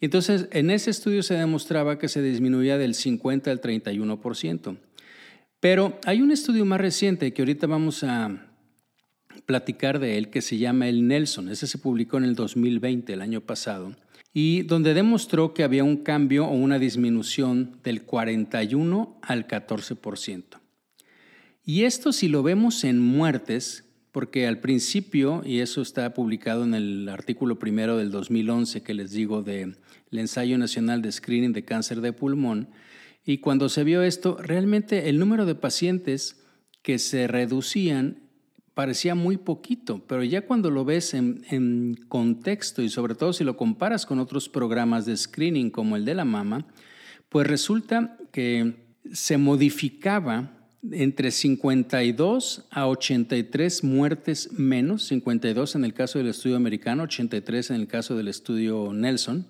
Y 0.00 0.06
entonces, 0.06 0.48
en 0.50 0.70
ese 0.70 0.90
estudio 0.90 1.22
se 1.22 1.34
demostraba 1.34 1.98
que 1.98 2.08
se 2.08 2.22
disminuía 2.22 2.78
del 2.78 2.94
50 2.94 3.50
al 3.50 3.60
31%. 3.60 4.76
Pero 5.60 5.98
hay 6.04 6.20
un 6.20 6.30
estudio 6.30 6.64
más 6.64 6.80
reciente 6.80 7.32
que 7.32 7.42
ahorita 7.42 7.66
vamos 7.66 8.02
a 8.02 8.48
platicar 9.46 9.98
de 9.98 10.18
él 10.18 10.30
que 10.30 10.42
se 10.42 10.58
llama 10.58 10.88
el 10.88 11.06
Nelson. 11.06 11.48
Ese 11.48 11.66
se 11.66 11.78
publicó 11.78 12.18
en 12.18 12.24
el 12.24 12.34
2020, 12.34 13.12
el 13.12 13.22
año 13.22 13.40
pasado, 13.40 13.94
y 14.32 14.62
donde 14.62 14.94
demostró 14.94 15.54
que 15.54 15.64
había 15.64 15.84
un 15.84 15.98
cambio 15.98 16.46
o 16.46 16.52
una 16.52 16.78
disminución 16.78 17.78
del 17.82 18.02
41 18.02 19.18
al 19.22 19.46
14%. 19.46 20.63
Y 21.64 21.84
esto 21.84 22.12
si 22.12 22.28
lo 22.28 22.42
vemos 22.42 22.84
en 22.84 23.00
muertes, 23.00 23.84
porque 24.12 24.46
al 24.46 24.60
principio, 24.60 25.42
y 25.44 25.60
eso 25.60 25.82
está 25.82 26.12
publicado 26.12 26.62
en 26.64 26.74
el 26.74 27.08
artículo 27.08 27.58
primero 27.58 27.96
del 27.96 28.10
2011 28.10 28.82
que 28.82 28.94
les 28.94 29.10
digo 29.12 29.42
del 29.42 29.78
ensayo 30.12 30.58
nacional 30.58 31.02
de 31.02 31.10
screening 31.10 31.52
de 31.52 31.64
cáncer 31.64 32.00
de 32.00 32.12
pulmón, 32.12 32.68
y 33.24 33.38
cuando 33.38 33.68
se 33.70 33.84
vio 33.84 34.02
esto, 34.02 34.36
realmente 34.40 35.08
el 35.08 35.18
número 35.18 35.46
de 35.46 35.54
pacientes 35.54 36.44
que 36.82 36.98
se 36.98 37.26
reducían 37.26 38.18
parecía 38.74 39.14
muy 39.14 39.38
poquito, 39.38 40.04
pero 40.06 40.22
ya 40.22 40.42
cuando 40.42 40.70
lo 40.70 40.84
ves 40.84 41.14
en, 41.14 41.94
contexto 42.08 42.82
y 42.82 42.90
sobre 42.90 43.14
todo 43.14 43.32
si 43.32 43.44
lo 43.44 43.56
comparas 43.56 44.04
con 44.04 44.18
otros 44.18 44.48
programas 44.48 45.06
de 45.06 45.16
screening 45.16 45.70
como 45.70 45.96
el 45.96 46.04
de 46.04 46.14
la 46.14 46.24
mama, 46.24 46.66
pues 47.30 47.46
resulta 47.46 48.18
que 48.32 48.74
se 49.12 49.38
modificaba 49.38 50.53
entre 50.92 51.30
52 51.30 52.66
a 52.70 52.86
83 52.86 53.84
muertes 53.84 54.52
menos, 54.52 55.04
52 55.04 55.76
en 55.76 55.84
el 55.84 55.94
caso 55.94 56.18
del 56.18 56.28
estudio 56.28 56.56
americano, 56.56 57.04
83 57.04 57.70
en 57.70 57.76
el 57.76 57.86
caso 57.86 58.16
del 58.16 58.28
estudio 58.28 58.92
Nelson, 58.92 59.46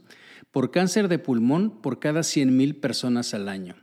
por 0.50 0.70
cáncer 0.70 1.08
de 1.08 1.18
pulmón 1.18 1.82
por 1.82 1.98
cada 1.98 2.20
100.000 2.20 2.80
personas 2.80 3.34
al 3.34 3.48
año. 3.48 3.76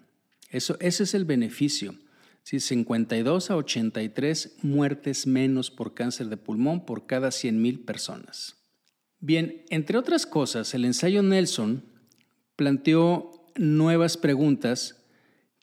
Eso, 0.49 0.77
ese 0.79 1.03
es 1.03 1.13
el 1.13 1.25
beneficio. 1.25 1.95
52 2.43 3.51
a 3.51 3.55
83 3.55 4.57
muertes 4.63 5.27
menos 5.27 5.71
por 5.71 5.93
cáncer 5.93 6.27
de 6.27 6.37
pulmón 6.37 6.85
por 6.85 7.05
cada 7.05 7.29
100.000 7.29 7.85
personas. 7.85 8.55
Bien, 9.19 9.63
entre 9.69 9.97
otras 9.97 10.25
cosas, 10.25 10.73
el 10.73 10.85
ensayo 10.85 11.21
Nelson 11.21 11.83
planteó 12.55 13.45
nuevas 13.55 14.17
preguntas 14.17 15.00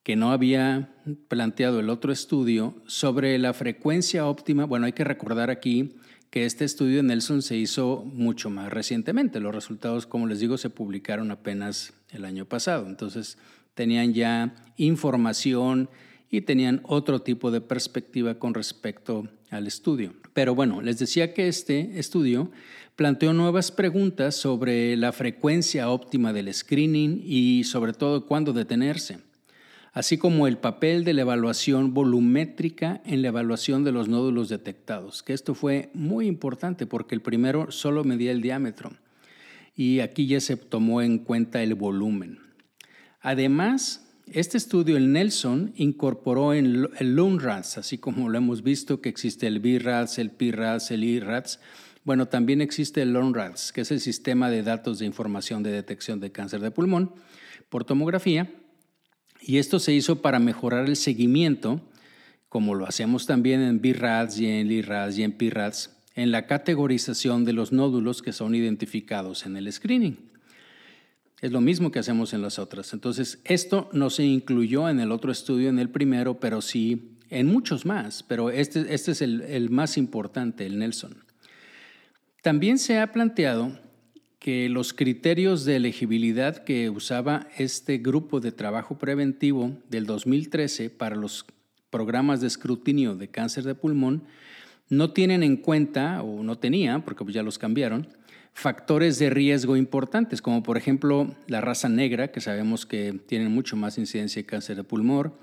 que 0.09 0.17
no 0.17 0.33
había 0.33 0.89
planteado 1.29 1.81
el 1.81 1.91
otro 1.91 2.15
estudio 2.15 2.75
sobre 2.87 3.37
la 3.39 3.53
frecuencia 3.53 4.25
óptima. 4.25 4.65
Bueno, 4.65 4.87
hay 4.87 4.95
que 4.95 5.05
recordar 5.05 5.51
aquí 5.51 5.97
que 6.31 6.47
este 6.47 6.65
estudio 6.65 6.97
de 6.97 7.03
Nelson 7.03 7.43
se 7.43 7.59
hizo 7.59 8.07
mucho 8.07 8.49
más 8.49 8.73
recientemente. 8.73 9.39
Los 9.39 9.55
resultados, 9.55 10.07
como 10.07 10.27
les 10.27 10.41
digo, 10.41 10.57
se 10.57 10.71
publicaron 10.71 11.31
apenas 11.31 11.93
el 12.09 12.25
año 12.25 12.47
pasado. 12.47 12.87
Entonces, 12.87 13.37
tenían 13.75 14.15
ya 14.15 14.55
información 14.79 15.91
y 16.31 16.41
tenían 16.41 16.81
otro 16.85 17.21
tipo 17.21 17.51
de 17.51 17.61
perspectiva 17.61 18.37
con 18.37 18.55
respecto 18.55 19.29
al 19.51 19.67
estudio. 19.67 20.15
Pero 20.33 20.55
bueno, 20.55 20.81
les 20.81 20.99
decía 20.99 21.35
que 21.35 21.49
este 21.49 21.99
estudio 21.99 22.51
planteó 22.97 23.35
nuevas 23.35 23.71
preguntas 23.71 24.37
sobre 24.37 24.97
la 24.97 25.13
frecuencia 25.13 25.91
óptima 25.91 26.33
del 26.33 26.55
screening 26.55 27.21
y 27.27 27.65
sobre 27.65 27.93
todo 27.93 28.25
cuándo 28.25 28.55
detenerse 28.55 29.28
así 29.99 30.17
como 30.17 30.47
el 30.47 30.59
papel 30.59 31.03
de 31.03 31.13
la 31.13 31.23
evaluación 31.23 31.93
volumétrica 31.93 33.03
en 33.05 33.21
la 33.21 33.29
evaluación 33.29 33.83
de 33.83 33.91
los 33.91 34.07
nódulos 34.07 34.49
detectados, 34.49 35.25
que 35.25 35.33
esto 35.33 35.57
fue 35.57 35.91
muy 35.93 36.29
importante 36.29 36.87
porque 36.87 37.17
el 37.17 37.21
primero 37.21 37.73
solo 37.73 38.05
medía 38.05 38.31
el 38.31 38.41
diámetro 38.41 38.93
y 39.75 39.99
aquí 39.99 40.29
ya 40.29 40.39
se 40.39 40.57
tomó 40.57 41.03
en 41.03 41.19
cuenta 41.19 41.65
el 41.65 41.75
volumen. 41.75 42.39
Además, 43.21 44.09
este 44.29 44.57
estudio, 44.57 44.97
el 44.97 45.13
Nelson, 45.13 45.73
incorporó 45.75 46.53
el 46.53 46.89
LUNRADS, 47.01 47.79
así 47.79 47.99
como 47.99 48.29
lo 48.29 48.39
hemos 48.39 48.63
visto 48.63 49.01
que 49.01 49.09
existe 49.09 49.49
el 49.49 49.59
BRADS, 49.59 50.19
el 50.19 50.31
PRADS, 50.31 50.93
el 50.93 51.03
IRADS, 51.03 51.59
bueno, 52.05 52.27
también 52.27 52.61
existe 52.61 53.03
el 53.03 53.15
LUNRADS, 53.15 53.73
que 53.73 53.81
es 53.81 53.91
el 53.91 53.99
sistema 53.99 54.49
de 54.49 54.63
datos 54.63 55.01
de 55.01 55.07
información 55.07 55.65
de 55.65 55.73
detección 55.73 56.21
de 56.21 56.31
cáncer 56.31 56.61
de 56.61 56.71
pulmón 56.71 57.15
por 57.69 57.85
tomografía, 57.85 58.49
y 59.49 59.57
esto 59.57 59.79
se 59.79 59.95
hizo 59.95 60.21
para 60.21 60.41
mejorar 60.41 60.91
el 60.91 60.97
seguimiento, 60.97 61.81
como 62.51 62.75
lo 62.75 62.87
hacemos 62.87 63.25
también 63.25 63.63
en 63.63 63.81
BRADS 63.81 64.41
y 64.41 64.47
en 64.47 64.69
LIRADS 64.69 65.17
y 65.17 65.23
en 65.23 65.33
PIRADS, 65.33 65.97
en 66.15 66.33
la 66.33 66.47
categorización 66.47 67.47
de 67.47 67.55
los 67.55 67.73
nódulos 67.73 68.21
que 68.21 68.35
son 68.35 68.55
identificados 68.55 69.47
en 69.47 69.57
el 69.57 69.73
screening. 69.73 70.19
Es 71.41 71.51
lo 71.51 71.63
mismo 71.63 71.91
que 71.91 71.99
hacemos 71.99 72.35
en 72.35 72.43
las 72.43 72.59
otras. 72.59 72.93
Entonces, 72.93 73.39
esto 73.45 73.89
no 73.95 74.11
se 74.11 74.25
incluyó 74.25 74.87
en 74.87 75.01
el 75.01 75.11
otro 75.11 75.33
estudio, 75.33 75.71
en 75.71 75.79
el 75.79 75.89
primero, 75.89 76.39
pero 76.39 76.61
sí 76.61 77.17
en 77.31 77.47
muchos 77.47 77.87
más. 77.87 78.23
Pero 78.23 78.51
este, 78.51 78.93
este 78.93 79.13
es 79.13 79.23
el 79.23 79.71
más 79.71 79.97
importante, 79.97 80.67
el 80.67 80.79
Nelson. 80.79 81.25
También 82.43 82.79
se 82.79 82.99
ha 82.99 83.13
planteado 83.13 83.79
que 84.39 84.69
los 84.69 84.93
criterios 84.93 85.65
de 85.65 85.77
elegibilidad 85.77 86.65
que 86.65 86.91
usaba 86.91 87.49
este 87.57 87.99
grupo 87.99 88.41
de 88.41 88.53
trabajo 88.53 88.99
preventivo 88.99 89.73
del 89.89 90.07
2013 90.07 90.91
para 90.91 91.17
los 91.17 91.45
programas 91.91 92.41
de 92.41 92.47
escrutinio 92.47 93.17
de 93.17 93.29
cáncer 93.29 93.65
de 93.65 93.75
pulmón 93.75 94.25
no 94.89 95.13
tienen 95.13 95.43
en 95.43 95.57
cuenta, 95.57 96.23
o 96.23 96.43
no 96.43 96.59
tenía, 96.59 97.01
porque 97.01 97.31
ya 97.33 97.43
los 97.43 97.59
cambiaron, 97.59 98.09
factores 98.55 99.19
de 99.19 99.31
riesgo 99.31 99.77
importantes, 99.77 100.41
como 100.41 100.63
por 100.63 100.77
ejemplo 100.77 101.35
la 101.47 101.61
raza 101.61 101.89
negra, 101.89 102.29
que 102.29 102.41
sabemos 102.41 102.87
que 102.87 103.13
tienen 103.27 103.53
mucho 103.53 103.77
más 103.77 103.99
incidencia 103.99 104.43
de 104.43 104.47
cáncer 104.47 104.77
de 104.77 104.85
pulmón, 104.85 105.35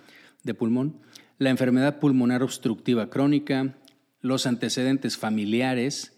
de 0.44 0.54
pulmón, 0.54 0.98
la 1.38 1.50
enfermedad 1.50 2.00
pulmonar 2.00 2.44
obstructiva 2.44 3.10
crónica, 3.10 3.76
los 4.22 4.48
antecedentes 4.48 5.18
familiares, 5.18 6.15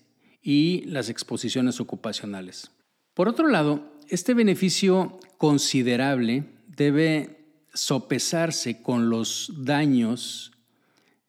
y 0.48 0.86
las 0.86 1.10
exposiciones 1.10 1.82
ocupacionales. 1.82 2.72
Por 3.14 3.28
otro 3.28 3.50
lado, 3.50 3.92
este 4.08 4.34
beneficio 4.34 5.20
considerable 5.38 6.46
debe 6.74 7.42
sopesarse 7.74 8.82
con 8.82 9.10
los 9.10 9.52
daños, 9.58 10.54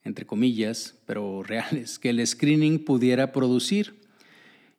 entre 0.05 0.25
comillas, 0.25 0.95
pero 1.05 1.43
reales, 1.45 1.99
que 1.99 2.11
el 2.11 2.25
screening 2.25 2.85
pudiera 2.85 3.33
producir. 3.33 3.99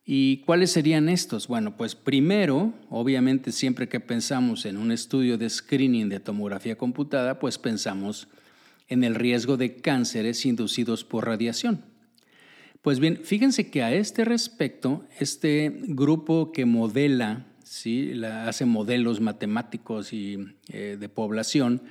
¿Y 0.03 0.37
cuáles 0.37 0.71
serían 0.71 1.07
estos? 1.07 1.47
Bueno, 1.47 1.77
pues 1.77 1.93
primero, 1.93 2.73
obviamente 2.89 3.51
siempre 3.51 3.87
que 3.87 3.99
pensamos 3.99 4.65
en 4.65 4.77
un 4.77 4.91
estudio 4.91 5.37
de 5.37 5.51
screening 5.51 6.09
de 6.09 6.19
tomografía 6.19 6.79
computada, 6.79 7.37
pues 7.37 7.59
pensamos 7.59 8.27
en 8.87 9.03
el 9.03 9.13
riesgo 9.13 9.55
de 9.55 9.75
cánceres 9.75 10.47
inducidos 10.47 11.03
por 11.03 11.27
radiación. 11.27 11.90
Pues 12.81 12.99
bien, 12.99 13.19
fíjense 13.23 13.69
que 13.69 13.83
a 13.83 13.93
este 13.93 14.25
respecto, 14.25 15.05
este 15.19 15.71
grupo 15.83 16.51
que 16.51 16.65
modela, 16.65 17.45
¿sí? 17.63 18.11
hace 18.23 18.65
modelos 18.65 19.21
matemáticos 19.21 20.13
y 20.13 20.39
eh, 20.69 20.97
de 20.99 21.09
población, 21.09 21.83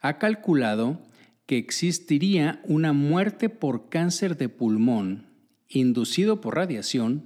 ha 0.00 0.18
calculado 0.18 1.02
que 1.46 1.58
existiría 1.58 2.60
una 2.64 2.92
muerte 2.92 3.48
por 3.48 3.88
cáncer 3.88 4.36
de 4.36 4.48
pulmón 4.48 5.26
inducido 5.68 6.40
por 6.40 6.54
radiación 6.54 7.24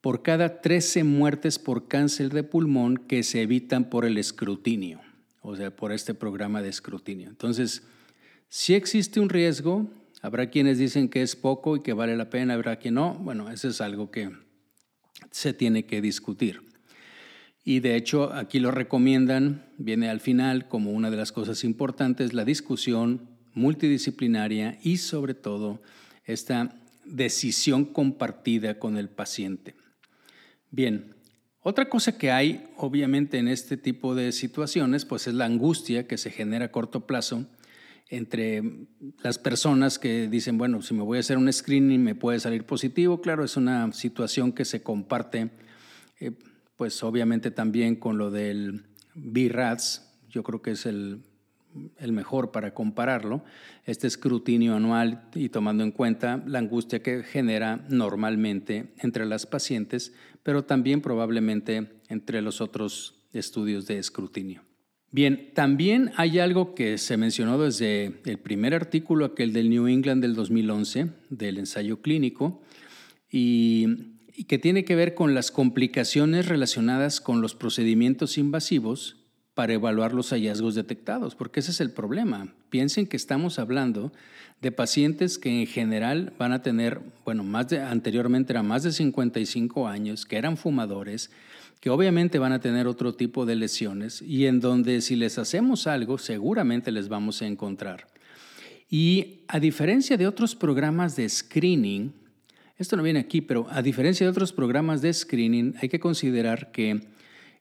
por 0.00 0.22
cada 0.22 0.60
13 0.60 1.04
muertes 1.04 1.58
por 1.58 1.88
cáncer 1.88 2.32
de 2.32 2.42
pulmón 2.42 2.96
que 2.96 3.22
se 3.22 3.42
evitan 3.42 3.90
por 3.90 4.04
el 4.04 4.16
escrutinio, 4.16 5.00
o 5.42 5.56
sea, 5.56 5.74
por 5.74 5.92
este 5.92 6.14
programa 6.14 6.62
de 6.62 6.68
escrutinio. 6.68 7.28
Entonces, 7.28 7.82
si 8.48 8.74
existe 8.74 9.20
un 9.20 9.28
riesgo, 9.28 9.90
Habrá 10.20 10.50
quienes 10.50 10.78
dicen 10.78 11.08
que 11.08 11.22
es 11.22 11.36
poco 11.36 11.76
y 11.76 11.82
que 11.82 11.92
vale 11.92 12.16
la 12.16 12.30
pena, 12.30 12.54
habrá 12.54 12.76
quien 12.76 12.94
no. 12.94 13.14
Bueno, 13.14 13.50
eso 13.50 13.68
es 13.68 13.80
algo 13.80 14.10
que 14.10 14.30
se 15.30 15.52
tiene 15.52 15.84
que 15.84 16.00
discutir. 16.00 16.62
Y 17.64 17.80
de 17.80 17.96
hecho 17.96 18.32
aquí 18.32 18.60
lo 18.60 18.70
recomiendan, 18.70 19.66
viene 19.76 20.08
al 20.08 20.20
final 20.20 20.68
como 20.68 20.90
una 20.90 21.10
de 21.10 21.16
las 21.16 21.32
cosas 21.32 21.64
importantes, 21.64 22.32
la 22.32 22.44
discusión 22.44 23.28
multidisciplinaria 23.54 24.78
y 24.82 24.96
sobre 24.96 25.34
todo 25.34 25.82
esta 26.24 26.74
decisión 27.04 27.84
compartida 27.84 28.78
con 28.78 28.96
el 28.96 29.08
paciente. 29.08 29.74
Bien, 30.70 31.14
otra 31.60 31.88
cosa 31.88 32.16
que 32.16 32.30
hay 32.30 32.66
obviamente 32.76 33.38
en 33.38 33.48
este 33.48 33.76
tipo 33.76 34.14
de 34.14 34.32
situaciones 34.32 35.04
pues 35.04 35.26
es 35.26 35.34
la 35.34 35.44
angustia 35.44 36.06
que 36.06 36.18
se 36.18 36.30
genera 36.30 36.66
a 36.66 36.72
corto 36.72 37.06
plazo 37.06 37.46
entre 38.08 38.62
las 39.22 39.38
personas 39.38 39.98
que 39.98 40.28
dicen, 40.28 40.58
bueno, 40.58 40.82
si 40.82 40.94
me 40.94 41.02
voy 41.02 41.18
a 41.18 41.20
hacer 41.20 41.36
un 41.36 41.52
screening 41.52 42.02
me 42.02 42.14
puede 42.14 42.40
salir 42.40 42.64
positivo. 42.64 43.20
Claro, 43.20 43.44
es 43.44 43.56
una 43.56 43.92
situación 43.92 44.52
que 44.52 44.64
se 44.64 44.82
comparte, 44.82 45.50
eh, 46.20 46.32
pues 46.76 47.02
obviamente 47.02 47.50
también 47.50 47.96
con 47.96 48.18
lo 48.18 48.30
del 48.30 48.86
BRADS. 49.14 50.10
Yo 50.30 50.42
creo 50.42 50.62
que 50.62 50.72
es 50.72 50.86
el 50.86 51.22
el 51.98 52.12
mejor 52.12 52.50
para 52.50 52.74
compararlo, 52.74 53.44
este 53.84 54.06
escrutinio 54.06 54.74
anual 54.74 55.28
y 55.34 55.48
tomando 55.48 55.84
en 55.84 55.92
cuenta 55.92 56.42
la 56.46 56.58
angustia 56.58 57.02
que 57.02 57.22
genera 57.22 57.84
normalmente 57.88 58.92
entre 58.98 59.26
las 59.26 59.46
pacientes, 59.46 60.12
pero 60.42 60.64
también 60.64 61.00
probablemente 61.00 62.00
entre 62.08 62.42
los 62.42 62.60
otros 62.60 63.14
estudios 63.32 63.86
de 63.86 63.98
escrutinio. 63.98 64.67
Bien, 65.10 65.52
también 65.54 66.10
hay 66.16 66.38
algo 66.38 66.74
que 66.74 66.98
se 66.98 67.16
mencionó 67.16 67.58
desde 67.58 68.20
el 68.26 68.38
primer 68.38 68.74
artículo, 68.74 69.24
aquel 69.24 69.54
del 69.54 69.70
New 69.70 69.86
England 69.86 70.20
del 70.20 70.34
2011, 70.34 71.08
del 71.30 71.56
ensayo 71.56 72.02
clínico, 72.02 72.60
y, 73.30 74.16
que 74.46 74.58
tiene 74.58 74.84
que 74.84 74.94
ver 74.94 75.14
con 75.14 75.34
las 75.34 75.50
complicaciones 75.50 76.46
relacionadas 76.46 77.20
con 77.20 77.40
los 77.40 77.54
procedimientos 77.54 78.38
invasivos 78.38 79.16
para 79.54 79.72
evaluar 79.72 80.12
los 80.12 80.30
hallazgos 80.30 80.74
detectados, 80.74 81.34
porque 81.34 81.60
ese 81.60 81.72
es 81.72 81.80
el 81.80 81.90
problema. 81.90 82.54
Piensen 82.70 83.06
que 83.06 83.16
estamos 83.16 83.58
hablando 83.58 84.12
de 84.60 84.72
pacientes 84.72 85.38
que 85.38 85.62
en 85.62 85.66
general 85.66 86.34
van 86.38 86.52
a 86.52 86.62
tener, 86.62 87.00
bueno, 87.24 87.42
más 87.42 87.68
de, 87.68 87.80
anteriormente 87.80 88.52
eran 88.52 88.68
más 88.68 88.82
de 88.84 88.92
55 88.92 89.88
años, 89.88 90.26
que 90.26 90.36
eran 90.36 90.56
fumadores, 90.56 91.30
que 91.80 91.90
obviamente 91.90 92.38
van 92.38 92.52
a 92.52 92.60
tener 92.60 92.86
otro 92.86 93.14
tipo 93.14 93.46
de 93.46 93.56
lesiones 93.56 94.22
y 94.22 94.46
en 94.46 94.60
donde 94.60 95.00
si 95.00 95.16
les 95.16 95.38
hacemos 95.38 95.86
algo 95.86 96.18
seguramente 96.18 96.90
les 96.90 97.08
vamos 97.08 97.42
a 97.42 97.46
encontrar. 97.46 98.06
Y 98.90 99.40
a 99.48 99.60
diferencia 99.60 100.16
de 100.16 100.26
otros 100.26 100.54
programas 100.54 101.14
de 101.14 101.28
screening, 101.28 102.12
esto 102.78 102.96
no 102.96 103.02
viene 103.02 103.20
aquí, 103.20 103.40
pero 103.40 103.66
a 103.70 103.82
diferencia 103.82 104.26
de 104.26 104.30
otros 104.30 104.52
programas 104.52 105.02
de 105.02 105.12
screening, 105.12 105.74
hay 105.80 105.88
que 105.88 106.00
considerar 106.00 106.72
que 106.72 107.00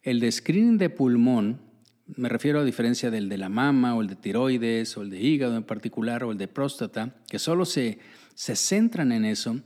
el 0.03 0.19
de 0.19 0.31
screening 0.31 0.77
de 0.77 0.89
pulmón 0.89 1.67
me 2.15 2.29
refiero 2.29 2.61
a 2.61 2.63
diferencia 2.63 3.11
del 3.11 3.27
de 3.27 3.37
la 3.37 3.49
mama 3.49 3.95
o 3.95 4.01
el 4.01 4.07
de 4.07 4.15
tiroides 4.15 4.95
o 4.97 5.01
el 5.01 5.09
de 5.09 5.19
hígado 5.19 5.57
en 5.57 5.63
particular 5.63 6.23
o 6.23 6.31
el 6.31 6.37
de 6.37 6.47
próstata, 6.47 7.13
que 7.29 7.39
solo 7.39 7.65
se, 7.65 7.99
se 8.33 8.55
centran 8.55 9.11
en 9.11 9.25
eso. 9.25 9.59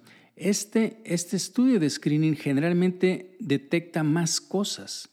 Este, 0.44 0.98
este 1.06 1.38
estudio 1.38 1.80
de 1.80 1.88
screening 1.88 2.36
generalmente 2.36 3.36
detecta 3.40 4.02
más 4.02 4.42
cosas, 4.42 5.12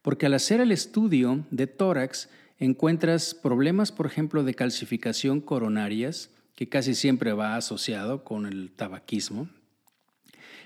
porque 0.00 0.24
al 0.24 0.32
hacer 0.32 0.62
el 0.62 0.72
estudio 0.72 1.44
de 1.50 1.66
tórax 1.66 2.30
encuentras 2.58 3.34
problemas, 3.34 3.92
por 3.92 4.06
ejemplo, 4.06 4.42
de 4.42 4.54
calcificación 4.54 5.42
coronarias, 5.42 6.30
que 6.54 6.70
casi 6.70 6.94
siempre 6.94 7.34
va 7.34 7.56
asociado 7.56 8.24
con 8.24 8.46
el 8.46 8.70
tabaquismo. 8.70 9.50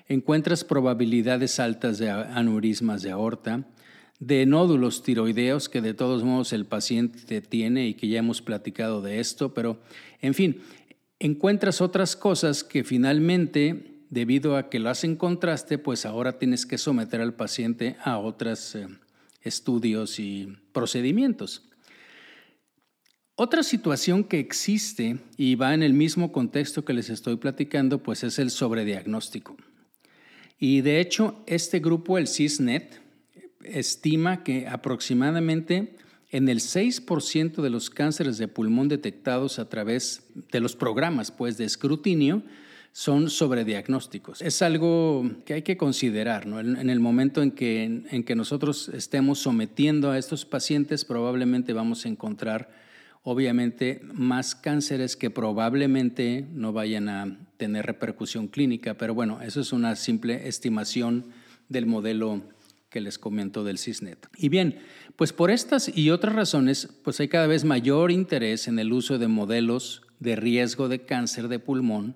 Encuentras 0.06 0.62
probabilidades 0.62 1.58
altas 1.58 1.98
de 1.98 2.08
aneurismas 2.08 3.02
de 3.02 3.10
aorta, 3.10 3.66
de 4.20 4.46
nódulos 4.46 5.02
tiroideos 5.02 5.68
que 5.68 5.80
de 5.80 5.92
todos 5.92 6.22
modos 6.22 6.52
el 6.52 6.66
paciente 6.66 7.40
tiene 7.40 7.88
y 7.88 7.94
que 7.94 8.06
ya 8.06 8.20
hemos 8.20 8.42
platicado 8.42 9.02
de 9.02 9.18
esto, 9.18 9.52
pero 9.54 9.80
en 10.20 10.34
fin, 10.34 10.60
encuentras 11.18 11.80
otras 11.80 12.14
cosas 12.14 12.62
que 12.62 12.84
finalmente, 12.84 13.93
debido 14.14 14.56
a 14.56 14.70
que 14.70 14.78
las 14.78 15.02
encontraste, 15.04 15.76
pues 15.76 16.06
ahora 16.06 16.38
tienes 16.38 16.64
que 16.64 16.78
someter 16.78 17.20
al 17.20 17.34
paciente 17.34 17.96
a 18.02 18.18
otros 18.18 18.76
eh, 18.76 18.86
estudios 19.42 20.20
y 20.20 20.56
procedimientos. 20.72 21.68
Otra 23.34 23.64
situación 23.64 24.22
que 24.22 24.38
existe 24.38 25.18
y 25.36 25.56
va 25.56 25.74
en 25.74 25.82
el 25.82 25.92
mismo 25.92 26.30
contexto 26.30 26.84
que 26.84 26.92
les 26.92 27.10
estoy 27.10 27.36
platicando, 27.36 28.02
pues 28.02 28.22
es 28.22 28.38
el 28.38 28.52
sobrediagnóstico. 28.52 29.56
Y 30.60 30.82
de 30.82 31.00
hecho, 31.00 31.42
este 31.48 31.80
grupo, 31.80 32.16
el 32.16 32.28
CISNET, 32.28 33.00
estima 33.64 34.44
que 34.44 34.68
aproximadamente 34.68 35.96
en 36.30 36.48
el 36.48 36.60
6% 36.60 37.62
de 37.62 37.70
los 37.70 37.90
cánceres 37.90 38.38
de 38.38 38.46
pulmón 38.46 38.88
detectados 38.88 39.58
a 39.58 39.68
través 39.68 40.28
de 40.52 40.60
los 40.60 40.76
programas 40.76 41.32
pues, 41.32 41.58
de 41.58 41.64
escrutinio 41.64 42.44
son 42.94 43.28
sobrediagnósticos. 43.28 44.40
Es 44.40 44.62
algo 44.62 45.28
que 45.44 45.54
hay 45.54 45.62
que 45.62 45.76
considerar. 45.76 46.46
En, 46.46 46.88
el 46.88 47.00
momento 47.00 47.42
en 47.42 47.50
que, 47.50 47.82
en 47.82 48.22
que 48.22 48.36
nosotros 48.36 48.88
estemos 48.88 49.40
sometiendo 49.40 50.12
a 50.12 50.18
estos 50.18 50.44
pacientes, 50.44 51.04
probablemente 51.04 51.72
vamos 51.72 52.04
a 52.04 52.08
encontrar, 52.08 52.70
obviamente, 53.24 54.00
más 54.12 54.54
cánceres 54.54 55.16
que 55.16 55.28
probablemente 55.28 56.46
no 56.52 56.72
vayan 56.72 57.08
a 57.08 57.36
tener 57.56 57.84
repercusión 57.84 58.46
clínica, 58.46 58.94
pero 58.94 59.12
bueno, 59.12 59.42
eso 59.42 59.60
es 59.60 59.72
una 59.72 59.96
simple 59.96 60.46
estimación 60.46 61.24
del 61.68 61.86
modelo 61.86 62.42
que 62.90 63.00
les 63.00 63.18
comento 63.18 63.64
del 63.64 63.78
CISNET. 63.78 64.28
Y 64.38 64.50
bien, 64.50 64.78
pues 65.16 65.32
por 65.32 65.50
estas 65.50 65.90
y 65.92 66.10
otras 66.10 66.36
razones, 66.36 66.88
pues 67.02 67.18
hay 67.18 67.26
cada 67.26 67.48
vez 67.48 67.64
mayor 67.64 68.12
interés 68.12 68.68
en 68.68 68.78
el 68.78 68.92
uso 68.92 69.18
de 69.18 69.26
modelos 69.26 70.02
de 70.20 70.36
riesgo 70.36 70.88
de 70.88 71.00
cáncer 71.00 71.48
de 71.48 71.58
pulmón 71.58 72.14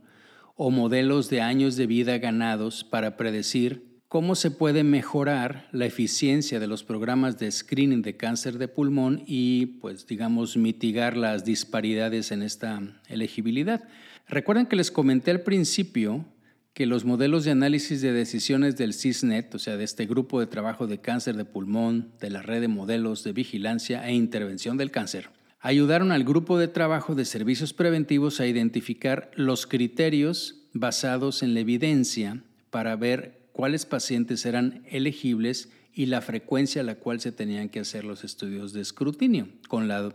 o 0.60 0.72
modelos 0.72 1.30
de 1.30 1.40
años 1.40 1.76
de 1.76 1.86
vida 1.86 2.18
ganados 2.18 2.82
para 2.82 3.16
predecir 3.16 4.02
cómo 4.08 4.34
se 4.34 4.50
puede 4.50 4.82
mejorar 4.82 5.68
la 5.70 5.86
eficiencia 5.86 6.58
de 6.58 6.66
los 6.66 6.82
programas 6.82 7.38
de 7.38 7.48
screening 7.48 8.02
de 8.02 8.16
cáncer 8.16 8.58
de 8.58 8.66
pulmón 8.66 9.22
y, 9.24 9.66
pues, 9.80 10.08
digamos, 10.08 10.56
mitigar 10.56 11.16
las 11.16 11.44
disparidades 11.44 12.32
en 12.32 12.42
esta 12.42 12.82
elegibilidad. 13.06 13.84
Recuerden 14.26 14.66
que 14.66 14.74
les 14.74 14.90
comenté 14.90 15.30
al 15.30 15.42
principio 15.42 16.26
que 16.74 16.86
los 16.86 17.04
modelos 17.04 17.44
de 17.44 17.52
análisis 17.52 18.00
de 18.00 18.12
decisiones 18.12 18.76
del 18.76 18.94
CISNET, 18.94 19.54
o 19.54 19.60
sea, 19.60 19.76
de 19.76 19.84
este 19.84 20.06
grupo 20.06 20.40
de 20.40 20.48
trabajo 20.48 20.88
de 20.88 21.00
cáncer 21.00 21.36
de 21.36 21.44
pulmón, 21.44 22.12
de 22.20 22.30
la 22.30 22.42
red 22.42 22.60
de 22.60 22.68
modelos 22.68 23.22
de 23.22 23.32
vigilancia 23.32 24.08
e 24.08 24.12
intervención 24.12 24.76
del 24.76 24.90
cáncer, 24.90 25.30
ayudaron 25.60 26.12
al 26.12 26.24
grupo 26.24 26.58
de 26.58 26.68
trabajo 26.68 27.14
de 27.14 27.24
servicios 27.24 27.72
preventivos 27.72 28.40
a 28.40 28.46
identificar 28.46 29.30
los 29.34 29.66
criterios 29.66 30.68
basados 30.72 31.42
en 31.42 31.54
la 31.54 31.60
evidencia 31.60 32.42
para 32.70 32.96
ver 32.96 33.48
cuáles 33.52 33.86
pacientes 33.86 34.46
eran 34.46 34.82
elegibles 34.88 35.70
y 35.92 36.06
la 36.06 36.20
frecuencia 36.20 36.82
a 36.82 36.84
la 36.84 36.94
cual 36.94 37.20
se 37.20 37.32
tenían 37.32 37.70
que 37.70 37.80
hacer 37.80 38.04
los 38.04 38.22
estudios 38.22 38.72
de 38.72 38.82
escrutinio 38.82 39.48
con 39.68 39.88
la 39.88 40.14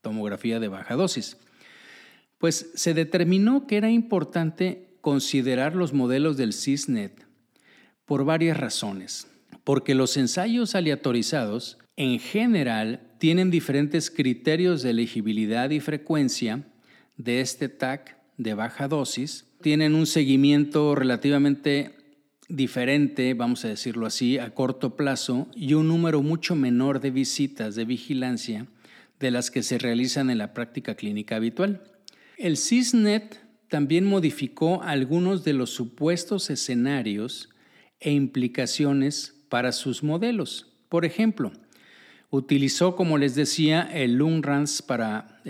tomografía 0.00 0.60
de 0.60 0.68
baja 0.68 0.94
dosis. 0.94 1.38
Pues 2.38 2.70
se 2.74 2.94
determinó 2.94 3.66
que 3.66 3.76
era 3.76 3.90
importante 3.90 4.96
considerar 5.00 5.74
los 5.74 5.92
modelos 5.92 6.36
del 6.36 6.52
CISNET 6.52 7.26
por 8.04 8.24
varias 8.24 8.56
razones. 8.56 9.26
Porque 9.64 9.94
los 9.94 10.16
ensayos 10.16 10.74
aleatorizados 10.74 11.78
en 11.96 12.18
general 12.18 13.13
tienen 13.24 13.50
diferentes 13.50 14.10
criterios 14.10 14.82
de 14.82 14.90
elegibilidad 14.90 15.70
y 15.70 15.80
frecuencia 15.80 16.62
de 17.16 17.40
este 17.40 17.70
TAC 17.70 18.18
de 18.36 18.52
baja 18.52 18.86
dosis, 18.86 19.46
tienen 19.62 19.94
un 19.94 20.04
seguimiento 20.04 20.94
relativamente 20.94 21.94
diferente, 22.50 23.32
vamos 23.32 23.64
a 23.64 23.68
decirlo 23.68 24.04
así, 24.04 24.36
a 24.36 24.50
corto 24.50 24.94
plazo 24.94 25.48
y 25.56 25.72
un 25.72 25.88
número 25.88 26.20
mucho 26.20 26.54
menor 26.54 27.00
de 27.00 27.12
visitas 27.12 27.76
de 27.76 27.86
vigilancia 27.86 28.66
de 29.18 29.30
las 29.30 29.50
que 29.50 29.62
se 29.62 29.78
realizan 29.78 30.28
en 30.28 30.36
la 30.36 30.52
práctica 30.52 30.94
clínica 30.94 31.36
habitual. 31.36 31.82
El 32.36 32.58
CISNET 32.58 33.40
también 33.70 34.04
modificó 34.04 34.82
algunos 34.82 35.44
de 35.44 35.54
los 35.54 35.70
supuestos 35.70 36.50
escenarios 36.50 37.48
e 38.00 38.12
implicaciones 38.12 39.34
para 39.48 39.72
sus 39.72 40.02
modelos. 40.02 40.74
Por 40.90 41.06
ejemplo, 41.06 41.52
utilizó, 42.36 42.96
como 42.96 43.16
les 43.16 43.34
decía, 43.34 43.82
el 43.82 44.16
LUNRANS 44.16 44.82
para 44.82 45.40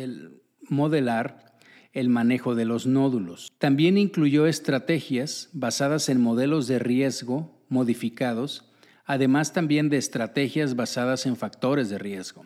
modelar 0.69 1.57
el 1.93 2.09
manejo 2.09 2.55
de 2.55 2.67
los 2.67 2.87
nódulos. 2.87 3.51
También 3.59 3.97
incluyó 3.97 4.47
estrategias 4.47 5.49
basadas 5.53 6.09
en 6.09 6.21
modelos 6.21 6.67
de 6.67 6.79
riesgo 6.79 7.65
modificados, 7.69 8.71
además 9.07 9.53
también 9.53 9.89
de 9.89 9.97
estrategias 9.97 10.77
basadas 10.77 11.25
en 11.25 11.37
factores 11.37 11.89
de 11.89 11.99
riesgo. 11.99 12.45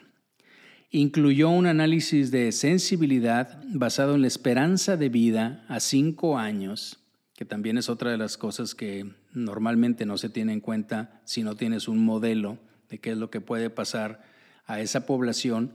Incluyó 0.90 1.50
un 1.50 1.66
análisis 1.66 2.30
de 2.30 2.52
sensibilidad 2.52 3.62
basado 3.68 4.14
en 4.14 4.22
la 4.22 4.28
esperanza 4.28 4.96
de 4.96 5.08
vida 5.08 5.64
a 5.68 5.80
cinco 5.80 6.38
años, 6.38 6.98
que 7.34 7.44
también 7.44 7.76
es 7.76 7.88
otra 7.88 8.10
de 8.10 8.18
las 8.18 8.36
cosas 8.36 8.74
que 8.74 9.10
normalmente 9.32 10.06
no 10.06 10.16
se 10.16 10.28
tiene 10.28 10.52
en 10.52 10.60
cuenta 10.60 11.20
si 11.24 11.42
no 11.42 11.56
tienes 11.56 11.88
un 11.88 11.98
modelo 11.98 12.58
de 12.88 12.98
qué 12.98 13.12
es 13.12 13.18
lo 13.18 13.30
que 13.30 13.40
puede 13.40 13.70
pasar 13.70 14.27
a 14.68 14.80
esa 14.80 15.06
población, 15.06 15.72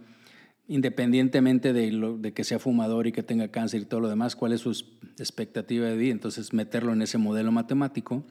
independientemente 0.67 1.73
de, 1.73 2.15
de 2.19 2.34
que 2.34 2.45
sea 2.45 2.60
fumador 2.60 3.08
y 3.08 3.12
que 3.12 3.23
tenga 3.23 3.49
cáncer 3.49 3.82
y 3.82 3.86
todo 3.86 3.99
lo 3.99 4.08
demás, 4.08 4.38
cuál 4.38 4.53
es 4.53 4.62
su 4.62 4.71
expectativa 5.17 5.88
de 5.88 5.97
vida, 5.97 6.13
entonces 6.13 6.53
meterlo 6.53 6.93
en 6.93 7.01
ese 7.01 7.17
modelo 7.17 7.51
matemático. 7.51 8.25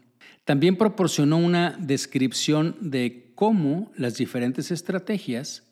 También 0.45 0.77
proporcionó 0.77 1.37
una 1.37 1.77
descripción 1.79 2.77
de 2.81 3.33
cómo 3.35 3.93
las 3.97 4.17
diferentes 4.17 4.71
estrategias 4.71 5.65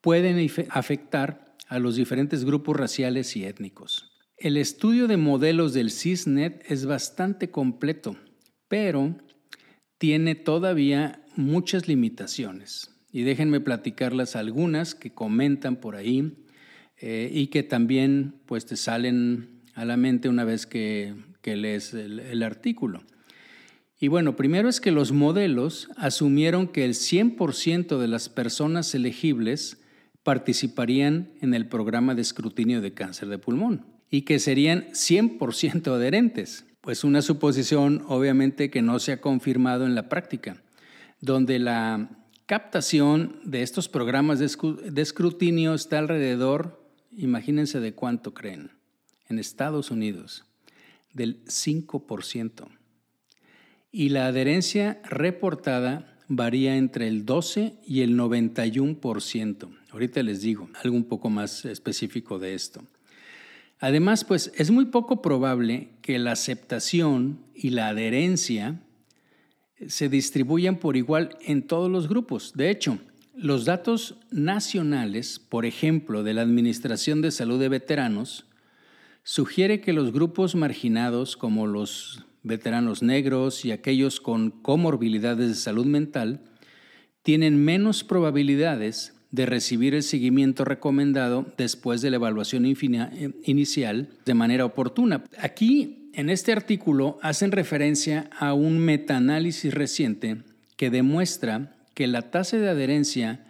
pueden 0.00 0.48
afectar 0.70 1.56
a 1.68 1.78
los 1.78 1.96
diferentes 1.96 2.44
grupos 2.44 2.76
raciales 2.76 3.34
y 3.36 3.44
étnicos. 3.44 4.12
El 4.36 4.56
estudio 4.56 5.08
de 5.08 5.16
modelos 5.16 5.72
del 5.72 5.90
CISNET 5.90 6.64
es 6.70 6.86
bastante 6.86 7.50
completo, 7.50 8.16
pero 8.68 9.16
tiene 9.98 10.34
todavía 10.34 11.24
muchas 11.34 11.88
limitaciones. 11.88 12.97
Y 13.12 13.22
déjenme 13.22 13.60
platicarlas 13.60 14.36
algunas 14.36 14.94
que 14.94 15.10
comentan 15.10 15.76
por 15.76 15.96
ahí. 15.96 16.32
eh, 17.00 17.30
y 17.32 17.46
que 17.46 17.62
también 17.62 18.34
pues 18.46 18.66
te 18.66 18.76
salen 18.76 19.58
a 19.74 19.84
la 19.84 19.96
mente 19.96 20.28
una 20.28 20.44
vez 20.44 20.66
que, 20.66 21.14
lees 21.44 21.94
el, 21.94 22.42
artículo. 22.42 23.04
Y 23.98 24.08
bueno, 24.08 24.36
primero 24.36 24.68
es 24.68 24.82
que 24.82 24.90
los 24.90 25.12
modelos 25.12 25.88
asumieron 25.96 26.68
que 26.68 26.84
el 26.84 26.92
100% 26.92 27.96
de 27.96 28.08
las 28.08 28.28
personas 28.28 28.94
elegibles 28.94 29.80
participarían 30.24 31.30
en 31.40 31.54
el 31.54 31.68
programa 31.68 32.14
de 32.14 32.20
escrutinio 32.20 32.82
de 32.82 32.92
cáncer 32.92 33.28
de 33.28 33.38
pulmón 33.38 33.86
y 34.10 34.22
que 34.22 34.38
serían 34.40 34.88
100% 34.90 35.86
adherentes. 35.86 36.66
Pues 36.82 37.02
una 37.02 37.22
suposición 37.22 38.04
obviamente 38.08 38.68
que 38.68 38.82
no 38.82 38.98
se 38.98 39.12
ha 39.12 39.20
confirmado 39.22 39.86
en 39.86 39.94
la 39.94 40.10
práctica, 40.10 40.62
donde 41.20 41.58
la 41.60 42.10
captación 42.48 43.40
de 43.44 43.62
estos 43.62 43.90
programas 43.90 44.38
de 44.38 45.02
escrutinio 45.02 45.74
está 45.74 45.98
alrededor, 45.98 46.82
imagínense 47.14 47.78
de 47.78 47.92
cuánto 47.92 48.32
creen, 48.32 48.70
en 49.28 49.38
Estados 49.38 49.90
Unidos, 49.90 50.46
del 51.12 51.44
5%. 51.44 52.68
Y 53.92 54.08
la 54.08 54.28
adherencia 54.28 54.98
reportada 55.04 56.16
varía 56.26 56.76
entre 56.76 57.06
el 57.06 57.26
12 57.26 57.74
y 57.86 58.00
el 58.00 58.16
91%. 58.16 59.68
Ahorita 59.92 60.22
les 60.22 60.40
digo 60.40 60.70
algo 60.82 60.96
un 60.96 61.04
poco 61.04 61.28
más 61.28 61.66
específico 61.66 62.38
de 62.38 62.54
esto. 62.54 62.82
Además, 63.78 64.24
pues 64.24 64.52
es 64.56 64.70
muy 64.70 64.86
poco 64.86 65.20
probable 65.20 65.90
que 66.00 66.18
la 66.18 66.32
aceptación 66.32 67.40
y 67.54 67.70
la 67.70 67.88
adherencia 67.88 68.80
se 69.86 70.08
distribuyan 70.08 70.76
por 70.76 70.96
igual 70.96 71.36
en 71.40 71.62
todos 71.62 71.90
los 71.90 72.08
grupos. 72.08 72.52
De 72.54 72.70
hecho, 72.70 72.98
los 73.34 73.64
datos 73.64 74.16
nacionales, 74.30 75.38
por 75.38 75.64
ejemplo, 75.64 76.24
de 76.24 76.34
la 76.34 76.42
Administración 76.42 77.22
de 77.22 77.30
Salud 77.30 77.60
de 77.60 77.68
Veteranos, 77.68 78.46
sugiere 79.22 79.80
que 79.80 79.92
los 79.92 80.12
grupos 80.12 80.54
marginados 80.54 81.36
como 81.36 81.66
los 81.66 82.24
veteranos 82.42 83.02
negros 83.02 83.64
y 83.64 83.72
aquellos 83.72 84.20
con 84.20 84.50
comorbilidades 84.50 85.48
de 85.48 85.54
salud 85.54 85.86
mental 85.86 86.40
tienen 87.22 87.62
menos 87.62 88.04
probabilidades 88.04 89.17
de 89.30 89.46
recibir 89.46 89.94
el 89.94 90.02
seguimiento 90.02 90.64
recomendado 90.64 91.46
después 91.56 92.00
de 92.00 92.10
la 92.10 92.16
evaluación 92.16 92.66
inicial 92.66 94.08
de 94.24 94.34
manera 94.34 94.64
oportuna. 94.64 95.24
Aquí, 95.38 96.10
en 96.14 96.30
este 96.30 96.52
artículo, 96.52 97.18
hacen 97.22 97.52
referencia 97.52 98.30
a 98.38 98.54
un 98.54 98.78
metaanálisis 98.78 99.74
reciente 99.74 100.38
que 100.76 100.90
demuestra 100.90 101.76
que 101.94 102.06
la 102.06 102.30
tasa 102.30 102.58
de 102.58 102.68
adherencia 102.68 103.44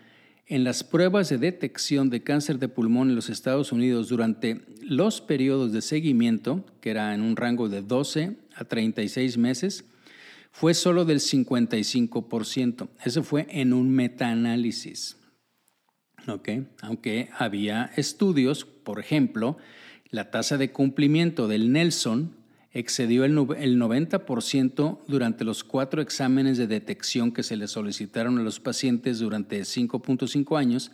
en 0.46 0.64
las 0.64 0.82
pruebas 0.82 1.28
de 1.28 1.38
detección 1.38 2.08
de 2.08 2.22
cáncer 2.22 2.58
de 2.58 2.68
pulmón 2.68 3.10
en 3.10 3.16
los 3.16 3.28
Estados 3.28 3.70
Unidos 3.70 4.08
durante 4.08 4.62
los 4.80 5.20
periodos 5.20 5.72
de 5.72 5.82
seguimiento, 5.82 6.64
que 6.80 6.90
era 6.90 7.14
en 7.14 7.20
un 7.20 7.36
rango 7.36 7.68
de 7.68 7.82
12 7.82 8.36
a 8.54 8.64
36 8.64 9.36
meses, 9.36 9.84
fue 10.50 10.72
solo 10.72 11.04
del 11.04 11.20
55%. 11.20 12.88
Eso 13.04 13.22
fue 13.22 13.46
en 13.50 13.74
un 13.74 13.90
metaanálisis. 13.90 15.18
Aunque 16.83 17.28
había 17.37 17.90
estudios, 17.96 18.64
por 18.64 19.00
ejemplo, 19.00 19.57
la 20.11 20.31
tasa 20.31 20.57
de 20.59 20.72
cumplimiento 20.72 21.48
del 21.48 21.72
Nelson 21.72 22.37
excedió 22.72 23.24
el 23.24 23.35
90% 23.35 24.98
durante 25.07 25.44
los 25.44 25.64
cuatro 25.64 26.02
exámenes 26.02 26.59
de 26.59 26.66
detección 26.66 27.33
que 27.33 27.42
se 27.42 27.57
le 27.57 27.66
solicitaron 27.66 28.38
a 28.38 28.42
los 28.42 28.61
pacientes 28.61 29.18
durante 29.18 29.61
5.5 29.61 30.59
años 30.59 30.92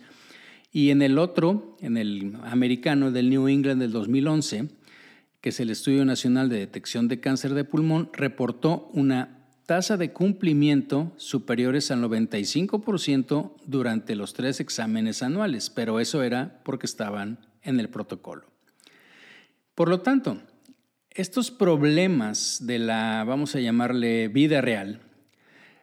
y 0.71 0.89
en 0.89 1.01
el 1.01 1.17
otro, 1.17 1.77
en 1.79 1.97
el 1.97 2.37
americano 2.43 3.11
del 3.11 3.29
New 3.29 3.47
England 3.47 3.81
del 3.81 3.91
2011, 3.91 4.67
que 5.39 5.49
es 5.49 5.59
el 5.59 5.69
Estudio 5.69 6.03
Nacional 6.05 6.49
de 6.49 6.59
Detección 6.59 7.07
de 7.07 7.19
Cáncer 7.19 7.53
de 7.53 7.63
Pulmón, 7.63 8.09
reportó 8.13 8.89
una 8.93 9.34
tasa 9.65 9.97
de 9.97 10.13
cumplimiento 10.13 11.11
superiores 11.17 11.89
al 11.91 12.03
95% 12.03 13.53
durante 13.65 14.15
los 14.15 14.33
tres 14.33 14.59
exámenes 14.59 15.23
anuales, 15.23 15.69
pero 15.69 15.99
eso 15.99 16.23
era 16.23 16.61
porque 16.63 16.85
estaban 16.85 17.39
en 17.63 17.79
el 17.79 17.89
protocolo. 17.89 18.45
Por 19.73 19.89
lo 19.89 20.01
tanto, 20.01 20.39
estos 21.11 21.51
problemas 21.51 22.65
de 22.65 22.79
la, 22.79 23.23
vamos 23.25 23.55
a 23.55 23.59
llamarle, 23.59 24.27
vida 24.27 24.61
real, 24.61 25.01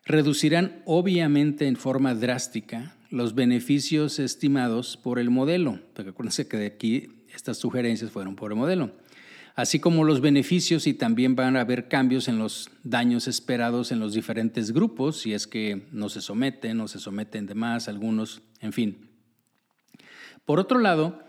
reducirán 0.05 0.83
obviamente 0.85 1.67
en 1.67 1.77
forma 1.77 2.15
drástica 2.15 2.97
los 3.11 3.35
beneficios 3.35 4.19
estimados 4.19 4.97
por 4.97 5.19
el 5.19 5.31
modelo, 5.31 5.81
porque 5.95 6.11
acuérdense 6.11 6.49
que 6.49 6.57
de 6.57 6.67
aquí 6.67 7.25
estas 7.35 7.59
sugerencias 7.59 8.11
fueron 8.11 8.37
por 8.37 8.53
el 8.53 8.59
modelo 8.59 8.93
así 9.55 9.81
como 9.81 10.05
los 10.05 10.21
beneficios 10.21 10.87
y 10.87 10.95
también 10.95 11.35
van 11.35 11.57
a 11.57 11.61
haber 11.61 11.89
cambios 11.89 12.29
en 12.29 12.39
los 12.39 12.71
daños 12.83 13.29
esperados 13.29 13.93
en 13.93 14.01
los 14.01 14.15
diferentes 14.15 14.73
grupos, 14.73 15.19
si 15.19 15.35
es 15.35 15.47
que 15.47 15.87
no 15.93 16.09
se 16.09 16.21
someten 16.21 16.81
o 16.81 16.89
se 16.89 16.99
someten 16.99 17.47
de 17.47 17.55
más, 17.55 17.89
algunos, 17.89 18.43
en 18.61 18.73
fin. 18.73 19.11
Por 20.45 20.59
otro 20.59 20.79
lado, 20.79 21.23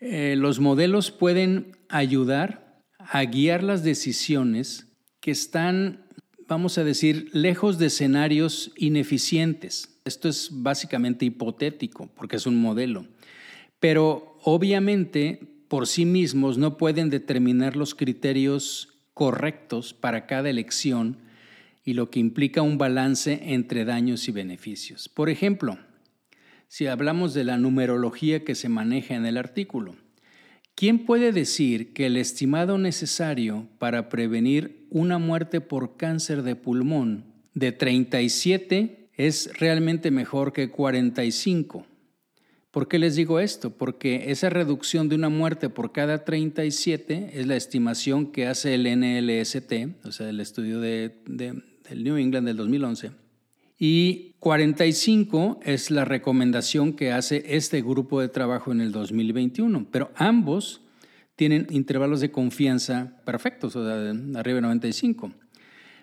eh, 0.00 0.34
los 0.36 0.60
modelos 0.60 1.10
pueden 1.10 1.76
ayudar 1.88 2.82
a 2.98 3.24
guiar 3.24 3.62
las 3.62 3.84
decisiones 3.84 4.86
que 5.20 5.30
están, 5.30 6.06
vamos 6.48 6.78
a 6.78 6.84
decir, 6.84 7.28
lejos 7.32 7.78
de 7.78 7.86
escenarios 7.86 8.72
ineficientes. 8.76 10.00
Esto 10.04 10.28
es 10.28 10.48
básicamente 10.50 11.26
hipotético 11.26 12.08
porque 12.16 12.36
es 12.36 12.46
un 12.46 12.60
modelo. 12.60 13.06
Pero 13.78 14.38
obviamente 14.42 15.49
por 15.70 15.86
sí 15.86 16.04
mismos 16.04 16.58
no 16.58 16.76
pueden 16.76 17.10
determinar 17.10 17.76
los 17.76 17.94
criterios 17.94 18.88
correctos 19.14 19.94
para 19.94 20.26
cada 20.26 20.50
elección 20.50 21.18
y 21.84 21.94
lo 21.94 22.10
que 22.10 22.18
implica 22.18 22.60
un 22.60 22.76
balance 22.76 23.38
entre 23.40 23.84
daños 23.84 24.28
y 24.28 24.32
beneficios. 24.32 25.08
Por 25.08 25.30
ejemplo, 25.30 25.78
si 26.66 26.88
hablamos 26.88 27.34
de 27.34 27.44
la 27.44 27.56
numerología 27.56 28.42
que 28.42 28.56
se 28.56 28.68
maneja 28.68 29.14
en 29.14 29.26
el 29.26 29.36
artículo, 29.36 29.94
¿quién 30.74 31.06
puede 31.06 31.30
decir 31.30 31.92
que 31.92 32.06
el 32.06 32.16
estimado 32.16 32.76
necesario 32.76 33.68
para 33.78 34.08
prevenir 34.08 34.88
una 34.90 35.18
muerte 35.18 35.60
por 35.60 35.96
cáncer 35.96 36.42
de 36.42 36.56
pulmón 36.56 37.26
de 37.54 37.70
37 37.70 39.10
es 39.14 39.56
realmente 39.56 40.10
mejor 40.10 40.52
que 40.52 40.68
45? 40.68 41.86
¿Por 42.70 42.86
qué 42.86 43.00
les 43.00 43.16
digo 43.16 43.40
esto? 43.40 43.70
Porque 43.70 44.30
esa 44.30 44.48
reducción 44.48 45.08
de 45.08 45.16
una 45.16 45.28
muerte 45.28 45.68
por 45.70 45.90
cada 45.90 46.24
37 46.24 47.32
es 47.34 47.46
la 47.48 47.56
estimación 47.56 48.30
que 48.30 48.46
hace 48.46 48.74
el 48.74 48.84
NLST, 48.84 50.06
o 50.06 50.12
sea, 50.12 50.28
el 50.28 50.38
estudio 50.38 50.80
de, 50.80 51.16
del 51.26 52.04
New 52.04 52.16
England 52.16 52.46
del 52.46 52.56
2011. 52.56 53.10
Y 53.76 54.34
45 54.38 55.60
es 55.64 55.90
la 55.90 56.04
recomendación 56.04 56.92
que 56.92 57.12
hace 57.12 57.42
este 57.56 57.82
grupo 57.82 58.20
de 58.20 58.28
trabajo 58.28 58.70
en 58.70 58.82
el 58.82 58.92
2021. 58.92 59.86
Pero 59.90 60.12
ambos 60.14 60.82
tienen 61.34 61.66
intervalos 61.70 62.20
de 62.20 62.30
confianza 62.30 63.20
perfectos, 63.24 63.74
o 63.74 63.84
sea, 63.84 64.12
arriba 64.38 64.56
de 64.56 64.60
95. 64.60 65.32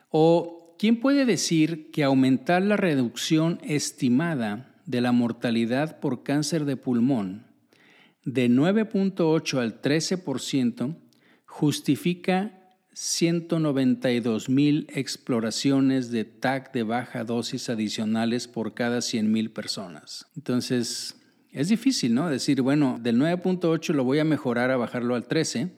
O, 0.10 0.76
¿quién 0.78 1.00
puede 1.00 1.26
decir 1.26 1.92
que 1.92 2.04
aumentar 2.04 2.62
la 2.64 2.76
reducción 2.76 3.60
estimada 3.64 4.74
de 4.88 5.02
la 5.02 5.12
mortalidad 5.12 6.00
por 6.00 6.24
cáncer 6.24 6.66
de 6.66 6.78
pulmón 6.78 7.46
de 8.28 8.50
9.8 8.50 9.60
al 9.60 9.82
13% 9.82 10.98
justifica 11.46 12.76
192 12.92 14.50
mil 14.50 14.86
exploraciones 14.94 16.12
de 16.12 16.26
TAC 16.26 16.74
de 16.74 16.84
baja 16.84 17.24
dosis 17.24 17.70
adicionales 17.70 18.50
por 18.50 18.74
cada 18.74 19.02
100 19.02 19.32
mil 19.32 19.52
personas. 19.52 20.26
Entonces, 20.36 21.16
es 21.54 21.70
difícil, 21.70 22.14
¿no? 22.14 22.30
Decir, 22.30 22.62
bueno, 22.62 23.00
del 23.02 23.18
9.8 23.18 23.94
lo 23.94 24.04
voy 24.04 24.20
a 24.20 24.26
mejorar 24.26 24.72
a 24.72 24.78
bajarlo 24.78 25.16
al 25.16 25.26
13. 25.26 25.70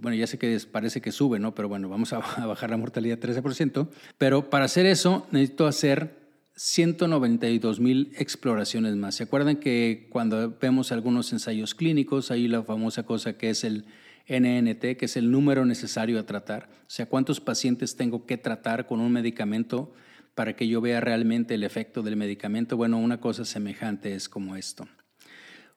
bueno, 0.00 0.14
ya 0.14 0.26
sé 0.26 0.38
que 0.38 0.60
parece 0.70 1.00
que 1.00 1.10
sube, 1.10 1.38
¿no? 1.38 1.54
Pero 1.54 1.70
bueno, 1.70 1.88
vamos 1.88 2.12
a, 2.12 2.18
bajar 2.46 2.68
la 2.68 2.76
mortalidad 2.76 3.18
13%. 3.18 3.88
Pero 4.18 4.50
para 4.50 4.66
hacer 4.66 4.84
eso 4.84 5.26
necesito 5.30 5.66
hacer 5.66 6.21
192 6.54 7.80
mil 7.80 8.12
exploraciones 8.16 8.96
más. 8.96 9.14
¿Se 9.14 9.24
acuerdan 9.24 9.56
que 9.56 10.06
cuando 10.10 10.56
vemos 10.60 10.92
algunos 10.92 11.32
ensayos 11.32 11.74
clínicos, 11.74 12.30
hay 12.30 12.48
la 12.48 12.62
famosa 12.62 13.04
cosa 13.04 13.38
que 13.38 13.50
es 13.50 13.64
el 13.64 13.86
NNT, 14.28 14.96
que 14.96 15.06
es 15.06 15.16
el 15.16 15.30
número 15.30 15.64
necesario 15.64 16.18
a 16.18 16.26
tratar? 16.26 16.68
O 16.82 16.90
sea, 16.90 17.06
¿cuántos 17.06 17.40
pacientes 17.40 17.96
tengo 17.96 18.26
que 18.26 18.36
tratar 18.36 18.86
con 18.86 19.00
un 19.00 19.12
medicamento 19.12 19.92
para 20.34 20.54
que 20.54 20.68
yo 20.68 20.80
vea 20.80 21.00
realmente 21.00 21.54
el 21.54 21.64
efecto 21.64 22.02
del 22.02 22.16
medicamento? 22.16 22.76
Bueno, 22.76 22.98
una 22.98 23.20
cosa 23.20 23.44
semejante 23.44 24.14
es 24.14 24.28
como 24.28 24.56
esto. 24.56 24.86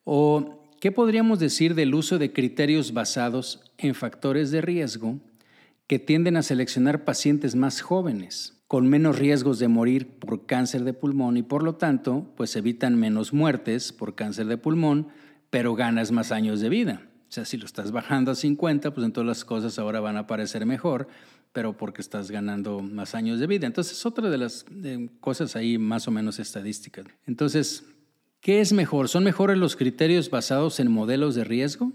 ¿O 0.03 0.61
qué 0.81 0.91
podríamos 0.91 1.39
decir 1.39 1.73
del 1.73 1.95
uso 1.95 2.17
de 2.17 2.33
criterios 2.33 2.93
basados 2.93 3.61
en 3.77 3.95
factores 3.95 4.51
de 4.51 4.61
riesgo 4.61 5.19
que 5.87 5.99
tienden 5.99 6.37
a 6.37 6.43
seleccionar 6.43 7.03
pacientes 7.03 7.55
más 7.55 7.81
jóvenes? 7.81 8.55
con 8.67 8.87
menos 8.87 9.19
riesgos 9.19 9.59
de 9.59 9.67
morir 9.67 10.19
por 10.19 10.45
cáncer 10.45 10.83
de 10.83 10.93
pulmón 10.93 11.37
y 11.37 11.43
por 11.43 11.63
lo 11.63 11.75
tanto, 11.75 12.31
pues 12.35 12.55
evitan 12.55 12.95
menos 12.95 13.31
muertes 13.31 13.93
por 13.93 14.15
cáncer 14.15 14.47
de 14.47 14.57
pulmón, 14.57 15.09
pero 15.49 15.75
ganas 15.75 16.11
más 16.11 16.31
años 16.31 16.61
de 16.61 16.69
vida. 16.69 17.07
O 17.29 17.31
sea, 17.31 17.45
si 17.45 17.57
lo 17.57 17.65
estás 17.65 17.91
bajando 17.91 18.31
a 18.31 18.35
50, 18.35 18.93
pues 18.93 19.05
entonces 19.05 19.27
las 19.27 19.45
cosas 19.45 19.77
ahora 19.77 19.99
van 19.99 20.17
a 20.17 20.25
parecer 20.25 20.65
mejor, 20.65 21.07
pero 21.53 21.77
porque 21.77 22.01
estás 22.01 22.31
ganando 22.31 22.81
más 22.81 23.13
años 23.13 23.39
de 23.39 23.47
vida. 23.47 23.67
Entonces, 23.67 24.05
otra 24.05 24.29
de 24.29 24.37
las 24.37 24.65
cosas 25.19 25.55
ahí 25.55 25.77
más 25.77 26.07
o 26.07 26.11
menos 26.11 26.39
estadísticas. 26.39 27.05
Entonces, 27.25 27.85
¿qué 28.41 28.61
es 28.61 28.73
mejor? 28.73 29.09
¿Son 29.09 29.23
mejores 29.23 29.57
los 29.57 29.75
criterios 29.75 30.29
basados 30.29 30.79
en 30.79 30.91
modelos 30.91 31.35
de 31.35 31.43
riesgo 31.43 31.91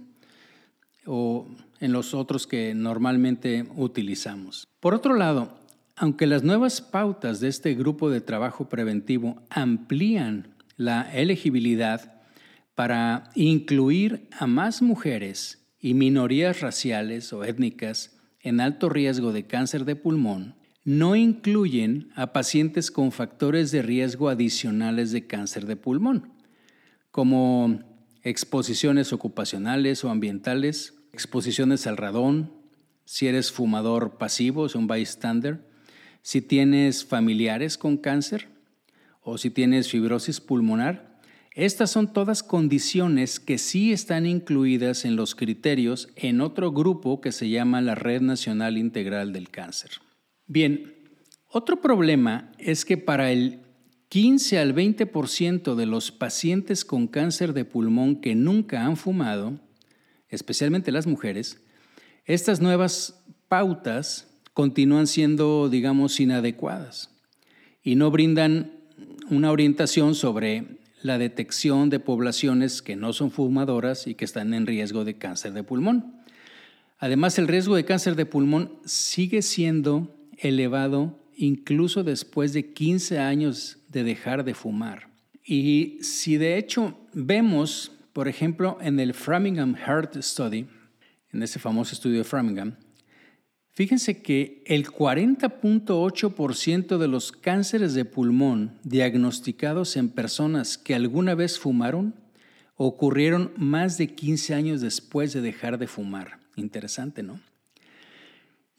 o 1.04 1.48
en 1.80 1.92
los 1.92 2.14
otros 2.14 2.46
que 2.46 2.74
normalmente 2.74 3.66
utilizamos? 3.74 4.66
Por 4.78 4.94
otro 4.94 5.14
lado, 5.14 5.58
aunque 5.96 6.26
las 6.26 6.44
nuevas 6.44 6.80
pautas 6.80 7.40
de 7.40 7.48
este 7.48 7.74
grupo 7.74 8.10
de 8.10 8.20
trabajo 8.20 8.68
preventivo 8.68 9.42
amplían 9.50 10.54
la 10.76 11.10
elegibilidad 11.12 12.22
para 12.74 13.30
incluir 13.34 14.28
a 14.38 14.46
más 14.46 14.80
mujeres 14.80 15.66
y 15.78 15.94
minorías 15.94 16.60
raciales 16.60 17.32
o 17.32 17.44
étnicas 17.44 18.16
en 18.40 18.60
alto 18.60 18.88
riesgo 18.88 19.32
de 19.32 19.46
cáncer 19.46 19.84
de 19.84 19.96
pulmón, 19.96 20.54
no 20.84 21.16
incluyen 21.16 22.10
a 22.14 22.32
pacientes 22.32 22.90
con 22.90 23.12
factores 23.12 23.70
de 23.70 23.82
riesgo 23.82 24.28
adicionales 24.28 25.12
de 25.12 25.26
cáncer 25.26 25.66
de 25.66 25.76
pulmón, 25.76 26.32
como 27.10 27.80
exposiciones 28.22 29.12
ocupacionales 29.12 30.04
o 30.04 30.10
ambientales, 30.10 30.94
exposiciones 31.12 31.86
al 31.86 31.96
radón, 31.96 32.52
si 33.04 33.26
eres 33.26 33.50
fumador 33.50 34.18
pasivo, 34.18 34.66
es 34.66 34.74
un 34.74 34.86
bystander, 34.86 35.66
si 36.22 36.42
tienes 36.42 37.04
familiares 37.04 37.76
con 37.76 37.96
cáncer 37.96 38.48
o 39.20 39.38
si 39.38 39.50
tienes 39.50 39.90
fibrosis 39.90 40.40
pulmonar. 40.40 41.18
Estas 41.54 41.90
son 41.90 42.12
todas 42.12 42.42
condiciones 42.42 43.40
que 43.40 43.58
sí 43.58 43.92
están 43.92 44.26
incluidas 44.26 45.04
en 45.04 45.16
los 45.16 45.34
criterios 45.34 46.08
en 46.14 46.40
otro 46.40 46.72
grupo 46.72 47.20
que 47.20 47.32
se 47.32 47.48
llama 47.48 47.80
la 47.80 47.96
Red 47.96 48.20
Nacional 48.20 48.78
Integral 48.78 49.32
del 49.32 49.50
Cáncer. 49.50 49.90
Bien, 50.46 50.94
otro 51.48 51.80
problema 51.80 52.52
es 52.58 52.84
que 52.84 52.96
para 52.96 53.32
el 53.32 53.60
15 54.10 54.58
al 54.58 54.74
20% 54.74 55.74
de 55.74 55.86
los 55.86 56.12
pacientes 56.12 56.84
con 56.84 57.08
cáncer 57.08 57.52
de 57.52 57.64
pulmón 57.64 58.16
que 58.16 58.34
nunca 58.34 58.84
han 58.84 58.96
fumado, 58.96 59.58
especialmente 60.30 60.92
las 60.92 61.06
mujeres, 61.06 61.60
estas 62.24 62.60
nuevas 62.60 63.22
pautas 63.48 64.28
continúan 64.54 65.06
siendo, 65.06 65.68
digamos, 65.68 66.20
inadecuadas 66.20 67.10
y 67.82 67.94
no 67.94 68.10
brindan 68.10 68.72
una 69.30 69.50
orientación 69.50 70.14
sobre 70.14 70.78
la 71.02 71.18
detección 71.18 71.88
de 71.88 72.00
poblaciones 72.00 72.82
que 72.82 72.96
no 72.96 73.12
son 73.12 73.30
fumadoras 73.30 74.06
y 74.06 74.14
que 74.14 74.24
están 74.24 74.52
en 74.54 74.66
riesgo 74.66 75.04
de 75.04 75.16
cáncer 75.16 75.52
de 75.52 75.62
pulmón. 75.62 76.14
Además, 76.98 77.38
el 77.38 77.48
riesgo 77.48 77.74
de 77.74 77.84
cáncer 77.84 78.16
de 78.16 78.26
pulmón 78.26 78.78
sigue 78.84 79.40
siendo 79.40 80.14
elevado 80.36 81.18
incluso 81.36 82.04
después 82.04 82.52
de 82.52 82.72
15 82.72 83.18
años 83.18 83.78
de 83.88 84.04
dejar 84.04 84.44
de 84.44 84.52
fumar. 84.52 85.08
Y 85.42 85.98
si 86.02 86.36
de 86.36 86.58
hecho 86.58 86.98
vemos, 87.14 87.92
por 88.12 88.28
ejemplo, 88.28 88.78
en 88.80 89.00
el 89.00 89.14
Framingham 89.14 89.74
Heart 89.74 90.22
Study, 90.22 90.68
en 91.32 91.42
ese 91.42 91.58
famoso 91.58 91.94
estudio 91.94 92.18
de 92.18 92.24
Framingham, 92.24 92.76
Fíjense 93.72 94.20
que 94.20 94.62
el 94.66 94.88
40.8% 94.88 96.98
de 96.98 97.08
los 97.08 97.32
cánceres 97.32 97.94
de 97.94 98.04
pulmón 98.04 98.78
diagnosticados 98.82 99.96
en 99.96 100.10
personas 100.10 100.76
que 100.76 100.94
alguna 100.94 101.34
vez 101.34 101.58
fumaron 101.58 102.14
ocurrieron 102.76 103.54
más 103.56 103.96
de 103.96 104.08
15 104.08 104.52
años 104.54 104.82
después 104.82 105.32
de 105.32 105.40
dejar 105.40 105.78
de 105.78 105.86
fumar. 105.86 106.40
Interesante, 106.56 107.22
¿no? 107.22 107.40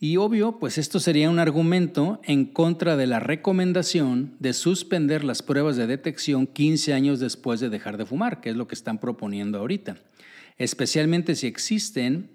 Y 0.04 0.18
obvio, 0.18 0.58
pues 0.58 0.80
esto 0.80 1.00
sería 1.00 1.30
un 1.30 1.38
argumento 1.38 2.20
en 2.24 2.46
contra 2.46 2.98
de 2.98 3.06
la 3.06 3.20
recomendación 3.20 4.36
de 4.40 4.54
suspender 4.54 5.24
las 5.24 5.44
pruebas 5.44 5.78
de 5.78 5.86
detección 5.86 6.48
15 6.48 6.96
años 6.96 7.20
después 7.20 7.60
de 7.60 7.70
dejar 7.70 7.98
de 7.98 8.08
fumar, 8.08 8.42
que 8.42 8.50
es 8.50 8.56
lo 8.56 8.68
que 8.68 8.74
están 8.74 8.98
proponiendo 8.98 9.60
ahorita, 9.60 9.98
especialmente 10.58 11.36
si 11.36 11.46
existen 11.46 12.32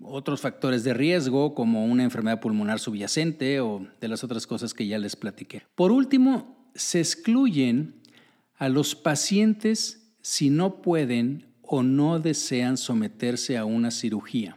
otros 0.00 0.40
factores 0.40 0.84
de 0.84 0.94
riesgo 0.94 1.54
como 1.54 1.84
una 1.84 2.02
enfermedad 2.02 2.40
pulmonar 2.40 2.80
subyacente 2.80 3.60
o 3.60 3.86
de 4.00 4.08
las 4.08 4.24
otras 4.24 4.46
cosas 4.46 4.72
que 4.72 4.86
ya 4.86 4.98
les 4.98 5.14
platiqué. 5.14 5.64
Por 5.74 5.92
último, 5.92 6.70
se 6.74 7.00
excluyen 7.00 8.00
a 8.56 8.70
los 8.70 8.94
pacientes 8.94 10.14
si 10.22 10.48
no 10.48 10.80
pueden 10.80 11.52
o 11.60 11.82
no 11.82 12.20
desean 12.20 12.78
someterse 12.78 13.58
a 13.58 13.66
una 13.66 13.90
cirugía. 13.90 14.56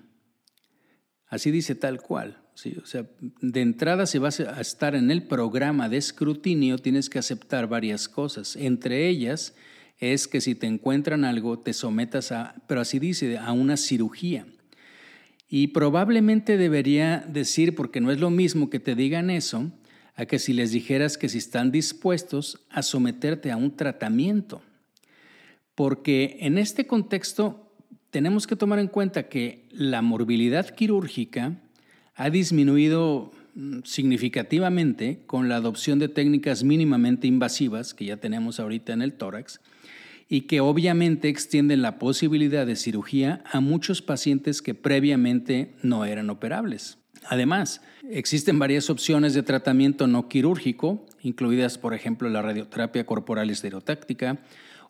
Así 1.27 1.51
dice 1.51 1.75
tal 1.75 2.01
cual. 2.01 2.44
O 2.81 2.85
sea, 2.85 3.05
de 3.41 3.61
entrada, 3.61 4.05
si 4.05 4.17
vas 4.17 4.39
a 4.39 4.61
estar 4.61 4.95
en 4.95 5.11
el 5.11 5.23
programa 5.23 5.89
de 5.89 5.97
escrutinio, 5.97 6.77
tienes 6.77 7.09
que 7.09 7.19
aceptar 7.19 7.67
varias 7.67 8.07
cosas. 8.07 8.55
Entre 8.55 9.09
ellas 9.09 9.53
es 9.99 10.27
que 10.27 10.41
si 10.41 10.55
te 10.55 10.65
encuentran 10.65 11.25
algo, 11.25 11.59
te 11.59 11.73
sometas 11.73 12.31
a, 12.31 12.55
pero 12.67 12.81
así 12.81 12.99
dice, 12.99 13.37
a 13.37 13.51
una 13.51 13.77
cirugía. 13.77 14.45
Y 15.49 15.67
probablemente 15.67 16.57
debería 16.57 17.25
decir, 17.27 17.75
porque 17.75 18.01
no 18.01 18.11
es 18.11 18.19
lo 18.19 18.29
mismo 18.29 18.69
que 18.69 18.79
te 18.79 18.95
digan 18.95 19.29
eso, 19.29 19.71
a 20.15 20.25
que 20.25 20.39
si 20.39 20.53
les 20.53 20.71
dijeras 20.71 21.17
que 21.17 21.29
si 21.29 21.37
están 21.37 21.71
dispuestos 21.71 22.65
a 22.69 22.81
someterte 22.83 23.51
a 23.51 23.57
un 23.57 23.75
tratamiento. 23.75 24.61
Porque 25.75 26.37
en 26.39 26.57
este 26.57 26.87
contexto 26.87 27.73
tenemos 28.11 28.47
que 28.47 28.55
tomar 28.55 28.79
en 28.79 28.87
cuenta 28.87 29.27
que 29.27 29.67
la 29.71 30.01
morbilidad 30.01 30.69
quirúrgica 30.69 31.61
ha 32.15 32.30
disminuido 32.30 33.32
mm, 33.56 33.80
significativamente 33.84 35.19
con 35.25 35.49
la 35.49 35.58
adopción 35.58 35.99
de 35.99 36.08
técnicas 36.08 36.63
mínimamente 36.63 37.28
invasivas 37.28 37.93
que 37.93 38.06
ya 38.06 38.17
tenemos 38.17 38.60
ahorita 38.60 38.93
en 38.93 39.01
el 39.01 39.13
tórax 39.13 39.60
y 40.28 40.41
que 40.41 40.60
obviamente 40.60 41.30
extienden 41.30 41.82
la 41.82 41.99
posibilidad 41.99 42.65
de 42.65 42.75
cirugía 42.75 43.43
a 43.51 43.60
muchos 43.60 44.01
pacientes 44.01 44.62
que 44.62 44.73
previamente 44.73 45.75
no 45.84 46.04
eran 46.06 46.30
operables. 46.30 46.97
Además, 47.28 47.82
existen 48.10 48.60
varias 48.60 48.89
opciones 48.89 49.34
de 49.34 49.43
tratamiento 49.43 50.08
no 50.08 50.28
quirúrgico, 50.28 51.06
incluidas 51.21 51.78
por 51.78 51.93
ejemplo 51.93 52.30
la 52.30 52.41
radioterapia 52.41 53.06
corporal 53.06 53.49
estereotáctica 53.49 54.39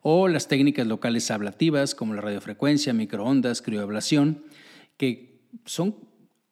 o 0.01 0.27
las 0.27 0.47
técnicas 0.47 0.85
locales 0.87 1.31
ablativas 1.31 1.95
como 1.95 2.13
la 2.13 2.21
radiofrecuencia, 2.21 2.93
microondas, 2.93 3.61
crioablación, 3.61 4.43
que 4.97 5.39
son 5.65 5.95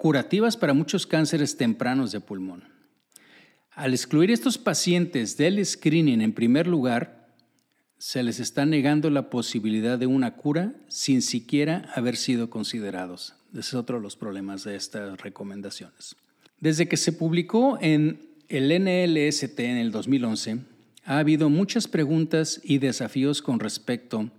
curativas 0.04 0.58
para 0.58 0.74
muchos 0.74 1.08
cánceres 1.08 1.56
tempranos 1.56 2.12
de 2.12 2.20
pulmón. 2.20 2.66
Al 3.72 3.94
excluir 3.94 4.32
estos 4.32 4.58
pacientes 4.58 5.38
del 5.38 5.66
screening 5.66 6.20
en 6.20 6.34
primer 6.34 6.68
lugar, 6.68 7.30
se 8.00 8.22
les 8.22 8.42
está 8.42 8.66
negando 8.66 9.10
la 9.10 9.30
posibilidad 9.30 9.98
de 9.98 10.06
una 10.06 10.36
cura 10.36 10.74
sin 10.90 11.22
siquiera 11.22 11.90
haber 11.96 12.18
sido 12.18 12.50
considerados. 12.50 13.36
Ese 13.54 13.60
es 13.62 13.74
otro 13.76 13.96
de 13.96 14.04
los 14.04 14.18
problemas 14.18 14.66
de 14.66 14.76
estas 14.76 15.22
recomendaciones. 15.22 16.18
Desde 16.60 16.90
que 16.90 16.98
se 16.98 17.14
publicó 17.14 17.78
en 17.80 18.20
el 18.50 18.78
NLST 18.78 19.58
en 19.62 19.78
el 19.78 19.92
2011, 19.92 20.58
ha 21.06 21.18
habido 21.18 21.50
muchas 21.50 21.88
preguntas 21.88 22.60
y 22.62 22.80
desafíos 22.80 23.42
con 23.42 23.62
respecto 23.62 24.30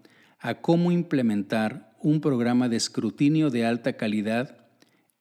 a 0.41 0.57
cómo 0.57 0.93
implementar 0.93 1.97
un 2.03 2.21
programa 2.21 2.69
de 2.69 2.77
escrutinio 2.77 3.49
de 3.49 3.65
alta 3.65 3.95
calidad 3.95 4.64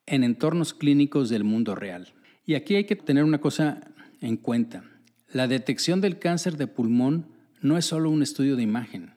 en 0.06 0.24
entornos 0.24 0.74
clínicos 0.74 1.30
del 1.30 1.44
mundo 1.44 1.76
real. 1.76 2.14
Y 2.46 2.56
aquí 2.56 2.76
hay 2.76 2.86
que 2.86 2.96
tener 2.96 3.24
una 3.24 3.40
cosa 3.40 3.82
en 4.22 4.38
cuenta. 4.38 4.84
La 5.32 5.48
detección 5.48 6.02
del 6.02 6.20
cáncer 6.20 6.58
de 6.58 6.68
pulmón 6.68 7.28
no 7.62 7.78
es 7.78 7.86
solo 7.86 8.10
un 8.10 8.22
estudio 8.22 8.56
de 8.56 8.64
imagen, 8.64 9.14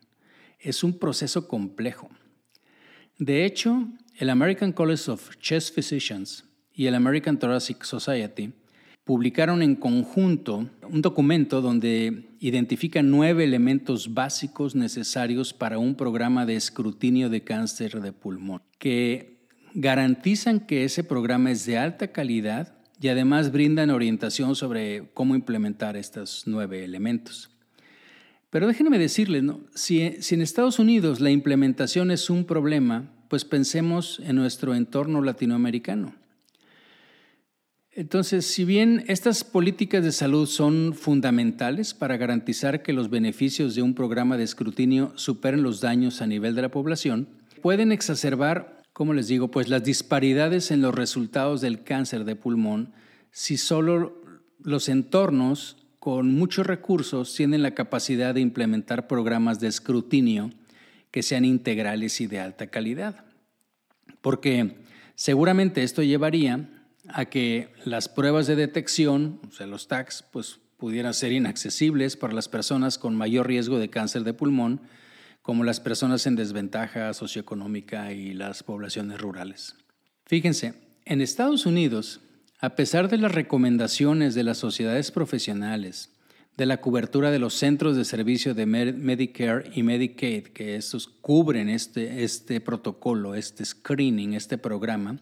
es 0.61 0.85
un 0.85 0.99
proceso 0.99 1.49
complejo. 1.49 2.09
De 3.19 3.45
hecho, 3.45 3.89
el 4.17 4.31
American 4.31 4.73
College 4.73 5.11
of 5.11 5.37
Chest 5.39 5.75
Physicians 5.75 6.45
y 6.73 6.87
el 6.87 6.95
American 6.95 7.39
Thoracic 7.39 7.85
Society 7.85 8.53
publicaron 9.05 9.63
en 9.63 9.77
conjunto 9.77 10.69
un 10.89 11.03
documento 11.03 11.61
donde 11.61 12.31
identifican 12.41 13.11
nueve 13.11 13.45
elementos 13.45 14.13
básicos 14.13 14.75
necesarios 14.75 15.53
para 15.55 15.79
un 15.79 15.95
programa 15.95 16.45
de 16.45 16.57
escrutinio 16.57 17.31
de 17.31 17.43
cáncer 17.43 18.01
de 18.01 18.13
pulmón, 18.13 18.63
que 18.79 19.36
garantizan 19.77 20.61
que 20.61 20.85
ese 20.85 21.05
programa 21.05 21.51
es 21.51 21.67
de 21.67 21.77
alta 21.77 22.09
calidad 22.09 22.73
y 22.99 23.09
además 23.09 23.53
brindan 23.53 23.91
orientación 23.91 24.57
sobre 24.57 25.11
cómo 25.13 25.35
implementar 25.35 25.99
estos 25.99 26.45
nueve 26.47 26.83
elementos. 26.83 27.51
Pero 28.49 28.67
déjenme 28.67 28.99
decirles, 28.99 29.43
¿no? 29.43 29.61
si, 29.75 30.01
en 30.01 30.41
Estados 30.41 30.79
Unidos 30.79 31.21
la 31.21 31.31
implementación 31.31 32.11
es 32.11 32.31
un 32.31 32.47
problema, 32.47 33.13
pues 33.29 33.45
pensemos 33.45 34.19
en 34.25 34.37
nuestro 34.37 34.75
entorno 34.75 35.21
latinoamericano. 35.21 36.15
Entonces, 37.93 38.47
si 38.47 38.65
bien 38.65 39.05
estas 39.09 39.45
políticas 39.45 40.03
de 40.03 40.13
salud 40.13 40.47
son 40.47 40.95
fundamentales 40.95 41.93
para 41.93 42.17
garantizar 42.17 42.83
que 42.83 42.95
los 42.95 43.11
beneficios 43.11 43.75
de 43.75 43.83
un 43.83 43.95
programa 43.95 44.39
de 44.39 44.45
escrutinio 44.45 45.13
superen 45.17 45.63
los 45.63 45.83
daños 45.83 46.23
a 46.23 46.27
nivel 46.27 46.55
de 46.55 46.63
la 46.63 46.71
población, 46.71 47.29
pueden 47.61 47.93
exacerbar, 47.93 48.76
como 48.97 49.13
les 49.13 49.29
digo, 49.29 49.51
pues 49.51 49.69
las 49.69 49.85
disparidades 49.85 50.71
en 50.71 50.81
los 50.81 50.95
resultados 50.95 51.61
del 51.61 51.85
cáncer 51.85 52.25
de 52.25 52.35
pulmón 52.35 52.95
si 53.31 53.59
solo 53.59 54.23
los 54.59 54.89
entornos 54.89 55.77
con 55.99 56.33
muchos 56.33 56.67
recursos 56.67 57.35
tienen 57.35 57.63
la 57.63 57.75
capacidad 57.75 58.33
de 58.33 58.41
implementar 58.41 59.07
programas 59.07 59.61
de 59.61 59.69
escrutinio 59.69 60.51
que 61.11 61.23
sean 61.23 61.45
integrales 61.45 62.23
y 62.23 62.27
de 62.27 62.41
alta 62.41 62.69
calidad. 62.69 63.27
Porque 64.23 64.79
seguramente 65.15 65.83
esto 65.83 66.03
llevaría 66.03 66.67
a 67.07 67.27
que 67.27 67.75
las 67.85 68.09
pruebas 68.09 68.47
de 68.47 68.57
detección, 68.57 69.43
o 69.47 69.53
sea, 69.53 69.67
los 69.67 69.89
TACs, 69.89 70.25
pues 70.33 70.59
pudieran 70.79 71.13
ser 71.13 71.33
inaccesibles 71.33 72.17
para 72.17 72.33
las 72.33 72.49
personas 72.49 72.97
con 72.97 73.15
mayor 73.15 73.47
riesgo 73.47 73.79
de 73.79 73.91
cáncer 73.91 74.25
de 74.25 74.33
pulmón, 74.33 74.81
como 75.47 75.63
las 75.63 75.79
personas 75.79 76.27
en 76.27 76.35
desventaja 76.35 77.15
socioeconómica 77.15 78.13
y 78.13 78.35
las 78.35 78.65
poblaciones 78.65 79.21
rurales. 79.21 79.77
Fíjense, 80.27 80.75
en 81.05 81.21
Estados 81.21 81.67
Unidos, 81.67 82.21
a 82.59 82.75
pesar 82.75 83.09
de 83.09 83.17
las 83.17 83.31
recomendaciones 83.31 84.35
de 84.35 84.43
las 84.43 84.59
sociedades 84.59 85.13
profesionales, 85.13 86.11
de 86.57 86.67
la 86.67 86.81
cobertura 86.81 87.31
de 87.31 87.39
los 87.39 87.55
centros 87.55 87.97
de 87.97 88.05
servicio 88.05 88.55
de 88.55 88.67
Medicare 88.67 89.71
y 89.73 89.85
Medicaid, 89.85 90.49
que 90.49 90.75
estos 90.75 91.07
cubren 91.07 91.69
este, 91.69 92.25
este 92.25 92.61
protocolo, 92.61 93.37
este 93.37 93.65
screening, 93.65 94.35
este 94.35 94.59
programa, 94.59 95.21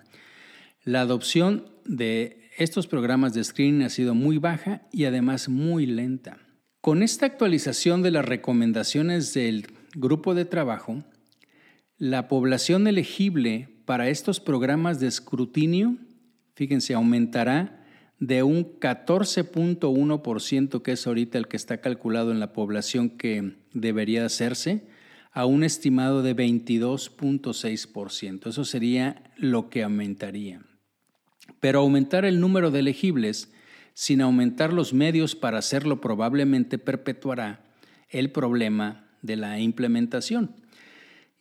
la 0.85 1.03
adopción 1.03 1.69
de 1.85 2.49
estos 2.57 2.87
programas 2.87 3.35
de 3.35 3.45
screening 3.45 3.83
ha 3.83 3.91
sido 3.91 4.15
muy 4.15 4.39
baja 4.39 4.89
y 4.91 5.05
además 5.05 5.51
muy 5.51 5.85
lenta. 5.85 6.39
Con 6.81 7.03
esta 7.03 7.27
actualización 7.27 8.01
de 8.01 8.11
las 8.11 8.25
recomendaciones 8.25 9.35
del 9.35 9.67
grupo 9.95 10.35
de 10.35 10.45
trabajo, 10.45 11.03
la 11.99 12.29
población 12.29 12.87
elegible 12.87 13.69
para 13.85 14.09
estos 14.09 14.41
programas 14.41 15.01
de 15.01 15.07
escrutinio, 15.07 15.97
fíjense, 16.55 16.95
aumentará 16.95 17.85
de 18.19 18.43
un 18.43 18.81
14.1%, 18.81 20.83
que 20.83 20.93
es 20.93 21.07
ahorita 21.07 21.39
el 21.39 21.49
que 21.49 21.57
está 21.57 21.81
calculado 21.81 22.33
en 22.33 22.41
la 22.41 22.53
población 22.53 23.09
que 23.11 23.57
debería 23.73 24.25
hacerse, 24.25 24.89
a 25.33 25.47
un 25.47 25.63
estimado 25.65 26.23
de 26.23 26.37
22.6%. 26.37 28.49
Eso 28.49 28.65
sería 28.65 29.33
lo 29.37 29.69
que 29.69 29.83
aumentaría. 29.83 30.63
Pero 31.61 31.81
aumentar 31.81 32.25
el 32.25 32.41
número 32.41 32.71
de 32.71 32.79
elegibles 32.81 33.53
sin 33.95 34.21
aumentar 34.21 34.73
los 34.73 34.95
medios 34.95 35.35
para 35.35 35.59
hacerlo 35.59 36.01
probablemente 36.01 36.79
perpetuará 36.79 37.65
el 38.09 38.31
problema 38.31 39.04
de 39.25 39.37
la 39.37 39.59
implementación. 39.59 40.55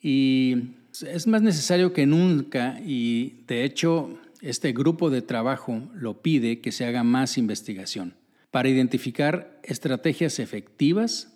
Y 0.02 0.76
es 1.08 1.28
más 1.28 1.41
necesario 1.41 1.93
que 1.93 2.06
nunca, 2.06 2.80
y 2.84 3.43
de 3.48 3.63
hecho 3.63 4.19
este 4.41 4.74
grupo 4.74 5.10
de 5.10 5.22
trabajo 5.22 5.89
lo 5.93 6.22
pide, 6.22 6.60
que 6.60 6.72
se 6.72 6.86
haga 6.86 7.04
más 7.04 7.38
investigación 7.38 8.15
para 8.52 8.69
identificar 8.69 9.60
estrategias 9.63 10.38
efectivas 10.39 11.34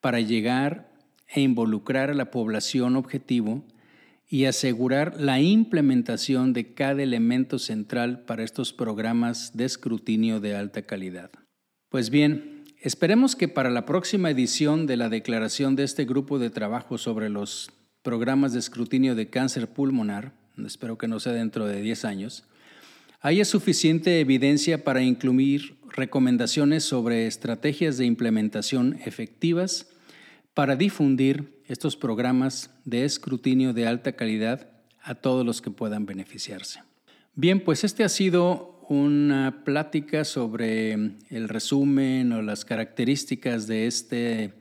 para 0.00 0.20
llegar 0.20 0.92
e 1.26 1.40
involucrar 1.40 2.10
a 2.10 2.14
la 2.14 2.30
población 2.30 2.94
objetivo 2.94 3.64
y 4.28 4.44
asegurar 4.44 5.18
la 5.18 5.40
implementación 5.40 6.52
de 6.52 6.74
cada 6.74 7.02
elemento 7.02 7.58
central 7.58 8.20
para 8.26 8.44
estos 8.44 8.72
programas 8.72 9.56
de 9.56 9.64
escrutinio 9.64 10.40
de 10.40 10.54
alta 10.54 10.82
calidad. 10.82 11.30
Pues 11.88 12.10
bien, 12.10 12.53
esperemos 12.84 13.34
que 13.34 13.48
para 13.48 13.70
la 13.70 13.86
próxima 13.86 14.30
edición 14.30 14.86
de 14.86 14.98
la 14.98 15.08
declaración 15.08 15.74
de 15.74 15.84
este 15.84 16.04
grupo 16.04 16.38
de 16.38 16.50
trabajo 16.50 16.98
sobre 16.98 17.30
los 17.30 17.70
programas 18.02 18.52
de 18.52 18.58
escrutinio 18.58 19.14
de 19.14 19.30
cáncer 19.30 19.68
pulmonar, 19.68 20.32
espero 20.64 20.98
que 20.98 21.08
no 21.08 21.18
sea 21.18 21.32
dentro 21.32 21.66
de 21.66 21.80
10 21.80 22.04
años, 22.04 22.44
haya 23.22 23.46
suficiente 23.46 24.20
evidencia 24.20 24.84
para 24.84 25.02
incluir 25.02 25.78
recomendaciones 25.88 26.84
sobre 26.84 27.26
estrategias 27.26 27.96
de 27.96 28.04
implementación 28.04 29.00
efectivas 29.06 29.88
para 30.52 30.76
difundir 30.76 31.62
estos 31.66 31.96
programas 31.96 32.70
de 32.84 33.06
escrutinio 33.06 33.72
de 33.72 33.86
alta 33.86 34.12
calidad 34.12 34.68
a 35.02 35.14
todos 35.14 35.46
los 35.46 35.62
que 35.62 35.70
puedan 35.70 36.04
beneficiarse. 36.04 36.82
Bien, 37.34 37.64
pues 37.64 37.82
este 37.82 38.04
ha 38.04 38.10
sido 38.10 38.73
una 38.88 39.64
plática 39.64 40.24
sobre 40.24 40.92
el 41.30 41.48
resumen 41.48 42.32
o 42.32 42.42
las 42.42 42.64
características 42.64 43.66
de 43.66 43.86
este 43.86 44.52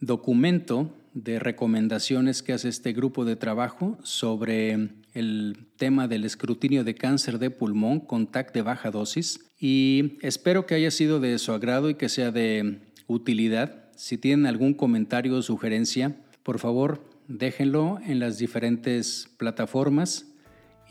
documento 0.00 0.94
de 1.14 1.38
recomendaciones 1.38 2.42
que 2.42 2.52
hace 2.52 2.68
este 2.68 2.92
grupo 2.92 3.24
de 3.24 3.36
trabajo 3.36 3.96
sobre 4.02 4.90
el 5.14 5.56
tema 5.76 6.08
del 6.08 6.24
escrutinio 6.24 6.82
de 6.84 6.94
cáncer 6.94 7.38
de 7.38 7.50
pulmón 7.50 8.00
con 8.00 8.26
TAC 8.26 8.52
de 8.52 8.62
baja 8.62 8.90
dosis 8.90 9.40
y 9.60 10.18
espero 10.22 10.66
que 10.66 10.74
haya 10.74 10.90
sido 10.90 11.20
de 11.20 11.38
su 11.38 11.52
agrado 11.52 11.88
y 11.88 11.94
que 11.94 12.08
sea 12.08 12.32
de 12.32 12.80
utilidad. 13.06 13.90
Si 13.96 14.18
tienen 14.18 14.46
algún 14.46 14.74
comentario 14.74 15.36
o 15.36 15.42
sugerencia, 15.42 16.16
por 16.42 16.58
favor, 16.58 17.00
déjenlo 17.28 17.98
en 18.04 18.18
las 18.18 18.38
diferentes 18.38 19.30
plataformas 19.38 20.33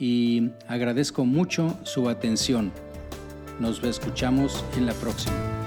y 0.04 0.52
agradezco 0.68 1.24
mucho 1.24 1.78
su 1.84 2.10
atención. 2.10 2.74
Nos 3.62 3.82
escuchamos 3.86 4.66
en 4.76 4.86
la 4.86 4.94
próxima. 4.96 5.63